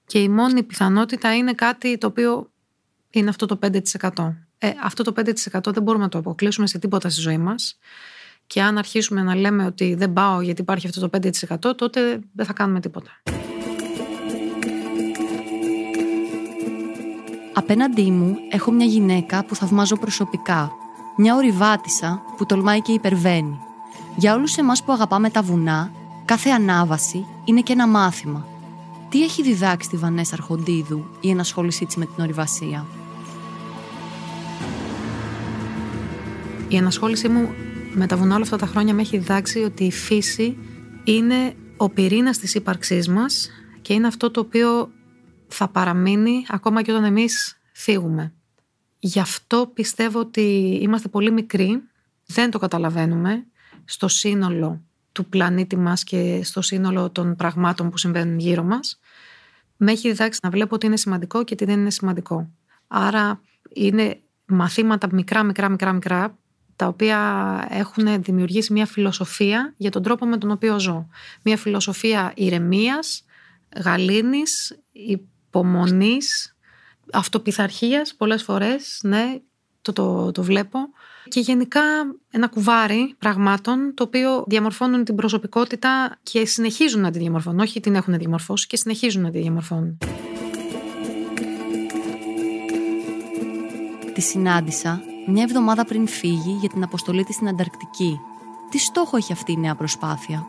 και 0.05 0.19
η 0.19 0.29
μόνη 0.29 0.63
πιθανότητα 0.63 1.35
είναι 1.35 1.53
κάτι 1.53 1.97
το 1.97 2.07
οποίο 2.07 2.51
είναι 3.09 3.29
αυτό 3.29 3.45
το 3.45 3.59
5%. 4.01 4.44
Ε, 4.57 4.69
αυτό 4.83 5.03
το 5.03 5.13
5% 5.15 5.73
δεν 5.73 5.83
μπορούμε 5.83 6.03
να 6.03 6.09
το 6.09 6.17
αποκλείσουμε 6.17 6.67
σε 6.67 6.79
τίποτα 6.79 7.09
στη 7.09 7.21
ζωή 7.21 7.37
μας 7.37 7.77
και 8.47 8.61
αν 8.61 8.77
αρχίσουμε 8.77 9.21
να 9.21 9.35
λέμε 9.35 9.65
ότι 9.65 9.95
δεν 9.95 10.13
πάω 10.13 10.41
γιατί 10.41 10.61
υπάρχει 10.61 10.87
αυτό 10.87 11.09
το 11.09 11.19
5% 11.69 11.77
τότε 11.77 12.19
δεν 12.33 12.45
θα 12.45 12.53
κάνουμε 12.53 12.79
τίποτα. 12.79 13.11
Απέναντί 17.53 18.11
μου 18.11 18.37
έχω 18.51 18.71
μια 18.71 18.85
γυναίκα 18.85 19.45
που 19.45 19.55
θαυμάζω 19.55 19.95
προσωπικά. 19.95 20.71
Μια 21.17 21.35
ορειβάτισσα 21.35 22.21
που 22.37 22.45
τολμάει 22.45 22.81
και 22.81 22.91
υπερβαίνει. 22.91 23.59
Για 24.15 24.33
όλους 24.33 24.57
εμάς 24.57 24.83
που 24.83 24.91
αγαπάμε 24.91 25.29
τα 25.29 25.41
βουνά, 25.41 25.91
κάθε 26.25 26.49
ανάβαση 26.49 27.25
είναι 27.45 27.61
και 27.61 27.73
ένα 27.73 27.87
μάθημα. 27.87 28.47
Τι 29.09 29.23
έχει 29.23 29.43
διδάξει 29.43 29.89
τη 29.89 29.97
Βανέσα 29.97 30.33
Αρχοντίδου 30.33 31.05
η 31.21 31.29
ενασχόλησή 31.29 31.85
της 31.85 31.95
με 31.95 32.05
την 32.05 32.23
ορειβασία; 32.23 32.85
Η 36.67 36.75
ενασχόλησή 36.75 37.27
μου 37.27 37.53
με 37.93 38.07
τα 38.07 38.17
βουνά 38.17 38.35
όλα 38.35 38.43
αυτά 38.43 38.57
τα 38.57 38.65
χρόνια 38.65 38.93
με 38.93 39.01
έχει 39.01 39.17
διδάξει 39.17 39.59
ότι 39.59 39.83
η 39.83 39.91
φύση 39.91 40.57
είναι 41.03 41.55
ο 41.77 41.89
πυρήνας 41.89 42.37
της 42.37 42.55
ύπαρξής 42.55 43.07
μας 43.07 43.49
και 43.81 43.93
είναι 43.93 44.07
αυτό 44.07 44.31
το 44.31 44.39
οποίο 44.39 44.91
θα 45.47 45.67
παραμείνει 45.67 46.45
ακόμα 46.49 46.81
και 46.81 46.91
όταν 46.91 47.03
εμείς 47.03 47.57
φύγουμε. 47.73 48.33
Γι' 48.99 49.19
αυτό 49.19 49.71
πιστεύω 49.73 50.19
ότι 50.19 50.77
είμαστε 50.81 51.07
πολύ 51.07 51.31
μικροί, 51.31 51.81
δεν 52.25 52.51
το 52.51 52.59
καταλαβαίνουμε 52.59 53.45
στο 53.85 54.07
σύνολο 54.07 54.81
του 55.11 55.25
πλανήτη 55.25 55.77
μας 55.77 56.03
και 56.03 56.41
στο 56.43 56.61
σύνολο 56.61 57.09
των 57.09 57.35
πραγμάτων 57.35 57.89
που 57.89 57.97
συμβαίνουν 57.97 58.39
γύρω 58.39 58.63
μας. 58.63 58.99
Με 59.77 59.91
έχει 59.91 60.07
διδάξει 60.07 60.39
να 60.43 60.49
βλέπω 60.49 60.75
ότι 60.75 60.85
είναι 60.85 60.97
σημαντικό 60.97 61.43
και 61.43 61.53
ότι 61.53 61.65
δεν 61.65 61.79
είναι 61.79 61.91
σημαντικό. 61.91 62.49
Άρα 62.87 63.41
είναι 63.73 64.19
μαθήματα 64.45 65.07
μικρά, 65.11 65.43
μικρά, 65.43 65.69
μικρά, 65.69 65.93
μικρά 65.93 66.37
τα 66.75 66.87
οποία 66.87 67.19
έχουν 67.69 68.23
δημιουργήσει 68.23 68.73
μια 68.73 68.85
φιλοσοφία 68.85 69.73
για 69.77 69.91
τον 69.91 70.03
τρόπο 70.03 70.25
με 70.25 70.37
τον 70.37 70.51
οποίο 70.51 70.79
ζω. 70.79 71.09
Μια 71.41 71.57
φιλοσοφία 71.57 72.33
ηρεμίας, 72.35 73.25
γαλήνης, 73.83 74.79
υπομονής, 74.91 76.55
αυτοπιθαρχίας 77.11 78.15
πολλές 78.15 78.43
φορές, 78.43 78.99
ναι, 79.03 79.39
το, 79.81 79.93
το, 79.93 80.31
το 80.31 80.43
βλέπω. 80.43 80.79
Και 81.27 81.39
γενικά 81.39 81.81
ένα 82.31 82.47
κουβάρι 82.47 83.15
πραγμάτων 83.19 83.93
το 83.93 84.03
οποίο 84.03 84.43
διαμορφώνουν 84.47 85.03
την 85.03 85.15
προσωπικότητα 85.15 86.17
και 86.23 86.45
συνεχίζουν 86.45 87.01
να 87.01 87.11
τη 87.11 87.19
διαμορφώνουν. 87.19 87.59
Όχι 87.59 87.79
την 87.79 87.95
έχουν 87.95 88.17
διαμορφώσει 88.17 88.67
και 88.67 88.77
συνεχίζουν 88.77 89.21
να 89.21 89.31
τη 89.31 89.39
διαμορφώνουν. 89.39 89.97
Τη 94.13 94.21
συνάντησα 94.21 95.01
μια 95.27 95.43
εβδομάδα 95.43 95.85
πριν 95.85 96.07
φύγει 96.07 96.51
για 96.51 96.69
την 96.69 96.83
αποστολή 96.83 97.23
της 97.23 97.35
στην 97.35 97.47
Ανταρκτική. 97.47 98.19
Τι 98.69 98.77
στόχο 98.77 99.17
έχει 99.17 99.31
αυτή 99.31 99.51
η 99.51 99.57
νέα 99.57 99.75
προσπάθεια; 99.75 100.47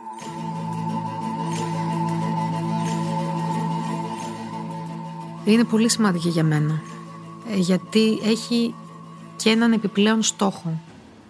Είναι 5.45 5.63
πολύ 5.63 5.89
σημαντική 5.89 6.29
για 6.29 6.43
μένα. 6.43 6.81
Ε, 7.51 7.57
γιατί 7.57 8.19
έχει 8.23 8.75
και 9.35 9.49
έναν 9.49 9.71
επιπλέον 9.71 10.21
στόχο. 10.21 10.81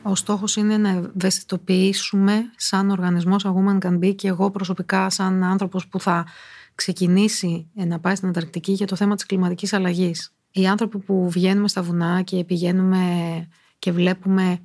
Ο 0.04 0.16
στόχος 0.16 0.56
είναι 0.56 0.78
να 0.78 0.90
ευαισθητοποιήσουμε 0.90 2.42
σαν 2.56 2.90
οργανισμός 2.90 3.46
A 3.46 3.50
Woman 3.50 3.88
Can 3.88 4.00
Be 4.00 4.16
και 4.16 4.28
εγώ 4.28 4.52
προσωπικά 4.52 5.10
σαν 5.10 5.44
άνθρωπος 5.44 5.88
που 5.88 6.00
θα 6.00 6.26
ξεκινήσει 6.76 7.68
να 7.74 8.00
πάει 8.00 8.16
στην 8.16 8.28
Ανταρκτική 8.28 8.72
για 8.72 8.88
το 8.88 8.96
θέμα 8.96 9.16
της 9.16 9.26
κλιματικής 9.26 9.74
αλλαγής 9.74 10.37
οι 10.62 10.68
άνθρωποι 10.68 10.98
που 10.98 11.30
βγαίνουμε 11.30 11.68
στα 11.68 11.82
βουνά 11.82 12.22
και 12.22 12.44
πηγαίνουμε 12.44 13.00
και 13.80 13.92
βλέπουμε 13.92 14.60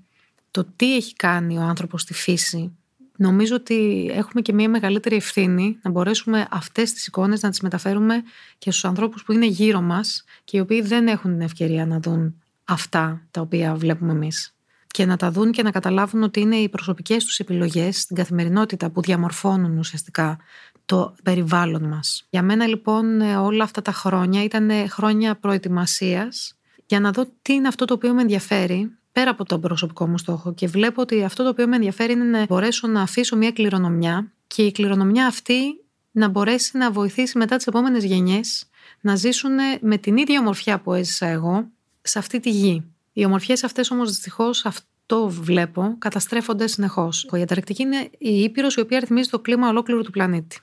το 0.51 0.67
τι 0.77 0.97
έχει 0.97 1.15
κάνει 1.15 1.59
ο 1.59 1.63
άνθρωπος 1.63 2.03
στη 2.03 2.15
φύση 2.15 2.77
νομίζω 3.23 3.55
ότι 3.55 4.11
έχουμε 4.15 4.43
και 4.43 4.53
μια 4.53 4.69
μεγαλύτερη 4.69 5.17
ευθύνη 5.17 5.79
να 5.83 5.91
μπορέσουμε 5.91 6.47
αυτές 6.51 6.93
τις 6.93 7.07
εικόνες 7.07 7.43
να 7.43 7.51
τις 7.51 7.61
μεταφέρουμε 7.61 8.23
και 8.59 8.71
στους 8.71 8.85
ανθρώπους 8.85 9.25
που 9.25 9.33
είναι 9.33 9.47
γύρω 9.47 9.81
μας 9.81 10.25
και 10.45 10.57
οι 10.57 10.61
οποίοι 10.61 10.83
δεν 10.83 11.07
έχουν 11.07 11.31
την 11.31 11.41
ευκαιρία 11.41 11.87
να 11.87 12.01
δουν 12.01 12.43
αυτά 12.65 13.23
τα 13.31 13.41
οποία 13.41 13.75
βλέπουμε 13.75 14.13
εμείς. 14.13 14.55
Και 14.87 15.07
να 15.07 15.17
τα 15.17 15.31
δουν 15.31 15.53
και 15.53 15.63
να 15.63 15.71
καταλάβουν 15.71 16.23
ότι 16.23 16.41
είναι 16.41 16.57
οι 16.57 16.69
προσωπικές 16.69 17.25
τους 17.25 17.39
επιλογές 17.39 18.01
στην 18.01 18.17
καθημερινότητα 18.17 18.91
που 18.91 19.01
διαμορφώνουν 19.01 19.79
ουσιαστικά 19.79 20.39
το 20.85 21.15
περιβάλλον 21.23 21.89
μας. 21.89 22.27
Για 22.31 22.43
μένα 22.43 22.67
λοιπόν 22.67 23.21
όλα 23.21 23.65
αυτά 23.65 23.83
τα 23.83 23.93
χρόνια 23.93 24.43
ήταν 24.43 24.71
χρόνια 24.89 25.37
προετοιμασίας 25.37 26.57
για 26.87 27.01
να 27.01 27.11
δω 27.11 27.27
τι 27.43 27.53
είναι 27.53 27.69
αυτό 27.69 27.85
το 27.85 27.95
οποίο 27.95 28.15
με 28.15 28.21
ενδιαφέρει 28.21 28.97
πέρα 29.13 29.31
από 29.31 29.45
τον 29.45 29.61
προσωπικό 29.61 30.09
μου 30.09 30.19
στόχο 30.19 30.55
και 30.55 30.67
βλέπω 30.67 31.01
ότι 31.01 31.25
αυτό 31.25 31.43
το 31.43 31.49
οποίο 31.49 31.69
με 31.69 31.77
ενδιαφέρει 31.77 32.13
είναι 32.13 32.25
να 32.25 32.47
μπορέσω 32.47 32.87
να 32.87 33.03
αφήσω 33.03 33.37
μια 33.37 33.53
κληρονομιά 33.53 34.33
και 34.47 34.63
η 34.63 34.73
κληρονομιά 34.73 35.27
αυτή 35.27 35.85
να 36.11 36.29
μπορέσει 36.29 36.77
να 36.77 36.91
βοηθήσει 36.91 37.39
μετά 37.39 37.57
τις 37.57 37.67
επόμενες 37.67 38.05
γενιές 38.05 38.65
να 39.01 39.17
ζήσουν 39.17 39.53
με 39.81 39.97
την 39.97 40.17
ίδια 40.17 40.41
ομορφιά 40.41 40.81
που 40.81 40.93
έζησα 40.93 41.27
εγώ 41.27 41.69
σε 42.03 42.19
αυτή 42.19 42.41
τη 42.41 42.51
γη. 42.51 42.85
Οι 43.13 43.25
ομορφιές 43.25 43.65
αυτές 43.65 43.91
όμως 43.91 44.09
δυστυχώς 44.09 44.65
αυτό 45.13 45.29
βλέπω 45.43 45.95
καταστρέφονται 45.99 46.67
συνεχώς. 46.67 47.29
Η 47.33 47.43
Ανταρκτική 47.43 47.83
είναι 47.83 48.11
η 48.19 48.43
Ήπειρος 48.43 48.75
η 48.75 48.81
οποία 48.81 48.99
ρυθμίζει 48.99 49.29
το 49.29 49.39
κλίμα 49.39 49.69
ολόκληρου 49.69 50.03
του 50.03 50.11
πλανήτη. 50.11 50.59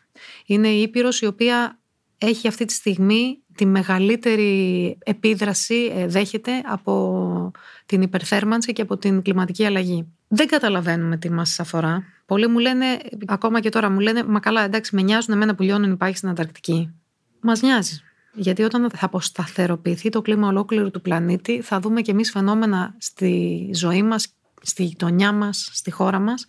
Είναι 0.45 0.67
η 0.67 0.81
Ήπειρος 0.81 1.21
η 1.21 1.25
οποία 1.25 1.79
έχει 2.17 2.47
αυτή 2.47 2.65
τη 2.65 2.73
στιγμή 2.73 3.39
τη 3.55 3.65
μεγαλύτερη 3.65 4.97
επίδραση 5.03 5.91
ε, 5.95 6.07
δέχεται 6.07 6.51
από 6.65 7.51
την 7.85 8.01
υπερθέρμανση 8.01 8.73
και 8.73 8.81
από 8.81 8.97
την 8.97 9.21
κλιματική 9.21 9.65
αλλαγή. 9.65 10.07
Δεν 10.27 10.47
καταλαβαίνουμε 10.47 11.17
τι 11.17 11.31
μας 11.31 11.59
αφορά. 11.59 12.03
Πολλοί 12.25 12.47
μου 12.47 12.59
λένε, 12.59 12.85
ακόμα 13.25 13.59
και 13.59 13.69
τώρα 13.69 13.89
μου 13.89 13.99
λένε, 13.99 14.23
μα 14.23 14.39
καλά 14.39 14.63
εντάξει 14.63 14.95
με 14.95 15.01
νοιάζουν 15.01 15.33
εμένα 15.33 15.55
που 15.55 15.63
λιώνουν 15.63 15.91
υπάρχει 15.91 16.17
στην 16.17 16.29
Ανταρκτική. 16.29 16.93
Μας 17.41 17.61
νοιάζει. 17.61 18.01
Γιατί 18.33 18.63
όταν 18.63 18.89
θα 18.89 19.05
αποσταθεροποιηθεί 19.05 20.09
το 20.09 20.21
κλίμα 20.21 20.47
ολόκληρου 20.47 20.91
του 20.91 21.01
πλανήτη, 21.01 21.61
θα 21.61 21.79
δούμε 21.79 22.01
και 22.01 22.11
εμείς 22.11 22.31
φαινόμενα 22.31 22.95
στη 22.97 23.69
ζωή 23.73 24.03
μας, 24.03 24.33
στη 24.61 24.83
γειτονιά 24.83 25.31
μας, 25.31 25.69
στη 25.73 25.91
χώρα 25.91 26.19
μας. 26.19 26.45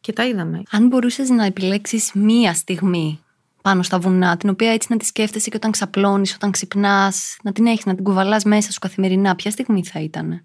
Και 0.00 0.12
τα 0.12 0.26
είδαμε. 0.26 0.62
Αν 0.70 0.86
μπορούσες 0.86 1.28
να 1.28 1.44
επιλέξεις 1.44 2.12
μία 2.14 2.54
στιγμή 2.54 3.20
πάνω 3.62 3.82
στα 3.82 3.98
βουνά, 3.98 4.36
την 4.36 4.48
οποία 4.48 4.72
έτσι 4.72 4.88
να 4.90 4.96
τη 4.96 5.04
σκέφτεσαι 5.04 5.50
και 5.50 5.56
όταν 5.56 5.70
ξαπλώνεις, 5.70 6.34
όταν 6.34 6.50
ξυπνάς, 6.50 7.36
να 7.42 7.52
την 7.52 7.66
έχεις, 7.66 7.84
να 7.84 7.94
την 7.94 8.04
κουβαλάς 8.04 8.44
μέσα 8.44 8.72
σου 8.72 8.78
καθημερινά, 8.78 9.34
ποια 9.34 9.50
στιγμή 9.50 9.84
θα 9.84 10.00
ήταν. 10.00 10.44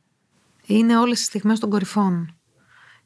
Είναι 0.65 0.97
όλες 0.97 1.21
οι 1.21 1.23
στιγμές 1.23 1.60
των 1.60 1.69
κορυφών. 1.69 2.36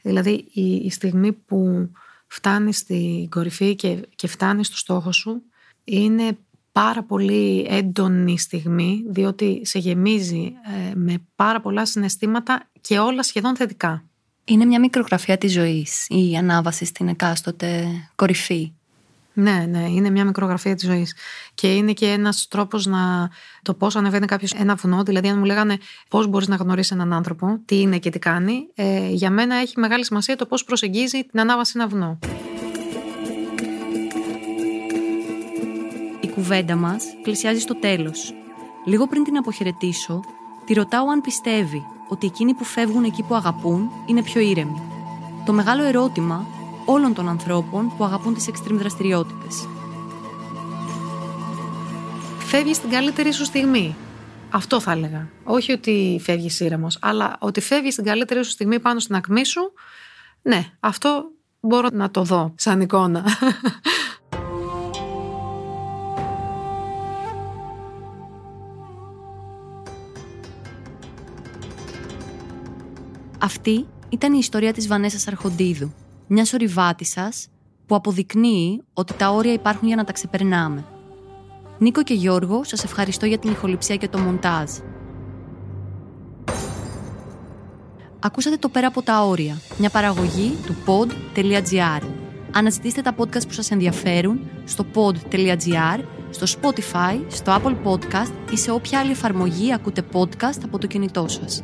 Δηλαδή 0.01 0.45
η, 0.51 0.75
η 0.75 0.89
στιγμή 0.89 1.31
που 1.31 1.91
φτάνεις 2.27 2.77
στην 2.77 3.29
κορυφή 3.29 3.75
και, 3.75 4.07
και 4.15 4.27
φτάνεις 4.27 4.67
στο 4.67 4.77
στόχο 4.77 5.11
σου 5.11 5.41
είναι 5.83 6.37
πάρα 6.71 7.03
πολύ 7.03 7.65
έντονη 7.69 8.39
στιγμή 8.39 9.03
διότι 9.07 9.61
σε 9.63 9.79
γεμίζει 9.79 10.53
ε, 10.89 10.95
με 10.95 11.25
πάρα 11.35 11.61
πολλά 11.61 11.85
συναισθήματα 11.85 12.69
και 12.81 12.99
όλα 12.99 13.23
σχεδόν 13.23 13.55
θετικά. 13.55 14.03
Είναι 14.43 14.65
μια 14.65 14.79
μικρογραφία 14.79 15.37
της 15.37 15.51
ζωής 15.51 16.05
η 16.09 16.35
ανάβαση 16.37 16.85
στην 16.85 17.07
εκάστοτε 17.07 17.87
κορυφή. 18.15 18.73
Ναι, 19.33 19.65
ναι, 19.69 19.89
είναι 19.89 20.09
μια 20.09 20.25
μικρογραφία 20.25 20.75
της 20.75 20.85
ζωής. 20.85 21.15
Και 21.53 21.75
είναι 21.75 21.93
και 21.93 22.05
ένας 22.05 22.47
τρόπος 22.49 22.85
να 22.85 23.29
το 23.61 23.73
πώς 23.73 23.95
ανεβαίνει 23.95 24.25
κάποιος 24.25 24.53
ένα 24.53 24.75
βουνό. 24.75 25.03
Δηλαδή, 25.03 25.27
αν 25.27 25.37
μου 25.37 25.43
λέγανε 25.45 25.77
πώς 26.09 26.27
μπορείς 26.27 26.47
να 26.47 26.55
γνωρίσεις 26.55 26.91
έναν 26.91 27.13
άνθρωπο, 27.13 27.59
τι 27.65 27.79
είναι 27.79 27.97
και 27.97 28.09
τι 28.09 28.19
κάνει, 28.19 28.67
ε, 28.75 29.09
για 29.09 29.29
μένα 29.29 29.55
έχει 29.55 29.79
μεγάλη 29.79 30.05
σημασία 30.05 30.35
το 30.35 30.45
πώς 30.45 30.63
προσεγγίζει 30.63 31.23
την 31.23 31.39
ανάβαση 31.39 31.73
ένα 31.75 31.87
βουνό. 31.87 32.19
Κουβέντα 36.49 36.75
μας 36.75 37.03
πλησιάζει 37.23 37.59
στο 37.59 37.79
τέλος. 37.79 38.33
Λίγο 38.85 39.07
πριν 39.07 39.23
την 39.23 39.37
αποχαιρετήσω, 39.37 40.23
τη 40.65 40.73
ρωτάω 40.73 41.09
αν 41.09 41.21
πιστεύει 41.21 41.85
ότι 42.07 42.27
εκείνοι 42.27 42.53
που 42.53 42.63
φεύγουν 42.63 43.03
εκεί 43.03 43.23
που 43.23 43.35
αγαπούν 43.35 43.89
είναι 44.05 44.23
πιο 44.23 44.41
ήρεμοι. 44.41 44.81
Το 45.45 45.53
μεγάλο 45.53 45.83
ερώτημα 45.83 46.45
όλων 46.85 47.13
των 47.13 47.29
ανθρώπων 47.29 47.93
που 47.97 48.03
αγαπούν 48.03 48.33
τις 48.33 48.49
extreme 48.49 48.77
δραστηριότητες. 48.77 49.67
Φεύγεις 52.39 52.75
στην 52.75 52.89
καλύτερη 52.89 53.31
σου 53.31 53.45
στιγμή. 53.45 53.95
Αυτό 54.49 54.79
θα 54.79 54.91
έλεγα. 54.91 55.29
Όχι 55.43 55.71
ότι 55.71 56.19
φεύγεις 56.23 56.59
ήρεμος, 56.59 56.97
αλλά 57.01 57.37
ότι 57.39 57.61
φεύγεις 57.61 57.93
στην 57.93 58.05
καλύτερη 58.05 58.43
σου 58.43 58.51
στιγμή 58.51 58.79
πάνω 58.79 58.99
στην 58.99 59.15
ακμή 59.15 59.45
σου. 59.45 59.73
Ναι, 60.41 60.65
αυτό 60.79 61.31
μπορώ 61.59 61.87
να 61.91 62.11
το 62.11 62.23
δω 62.23 62.53
σαν 62.57 62.81
εικόνα. 62.81 63.23
Αυτή 73.41 73.85
ήταν 74.09 74.33
η 74.33 74.37
ιστορία 74.39 74.73
της 74.73 74.87
Βανέσας 74.87 75.27
Αρχοντίδου, 75.27 75.93
μια 76.27 76.45
ορειβάτησα 76.53 77.31
που 77.85 77.95
αποδεικνύει 77.95 78.81
ότι 78.93 79.13
τα 79.13 79.29
όρια 79.29 79.53
υπάρχουν 79.53 79.87
για 79.87 79.95
να 79.95 80.03
τα 80.03 80.11
ξεπερνάμε. 80.11 80.85
Νίκο 81.77 82.03
και 82.03 82.13
Γιώργο, 82.13 82.63
σας 82.63 82.83
ευχαριστώ 82.83 83.25
για 83.25 83.37
την 83.37 83.51
ηχοληψία 83.51 83.95
και 83.95 84.07
το 84.07 84.17
μοντάζ. 84.17 84.69
Ακούσατε 88.19 88.57
το 88.57 88.69
«Πέρα 88.69 88.87
από 88.87 89.01
τα 89.01 89.25
όρια», 89.25 89.61
μια 89.77 89.89
παραγωγή 89.89 90.57
του 90.65 90.75
pod.gr. 90.85 92.07
Αναζητήστε 92.51 93.01
τα 93.01 93.15
podcast 93.17 93.47
που 93.47 93.53
σας 93.53 93.71
ενδιαφέρουν 93.71 94.39
στο 94.65 94.85
pod.gr, 94.95 96.03
στο 96.29 96.59
Spotify, 96.61 97.21
στο 97.27 97.61
Apple 97.61 97.75
Podcast 97.87 98.51
ή 98.51 98.57
σε 98.57 98.71
όποια 98.71 98.99
άλλη 98.99 99.11
εφαρμογή 99.11 99.73
ακούτε 99.73 100.03
podcast 100.13 100.59
από 100.63 100.77
το 100.77 100.87
κινητό 100.87 101.27
σας. 101.27 101.63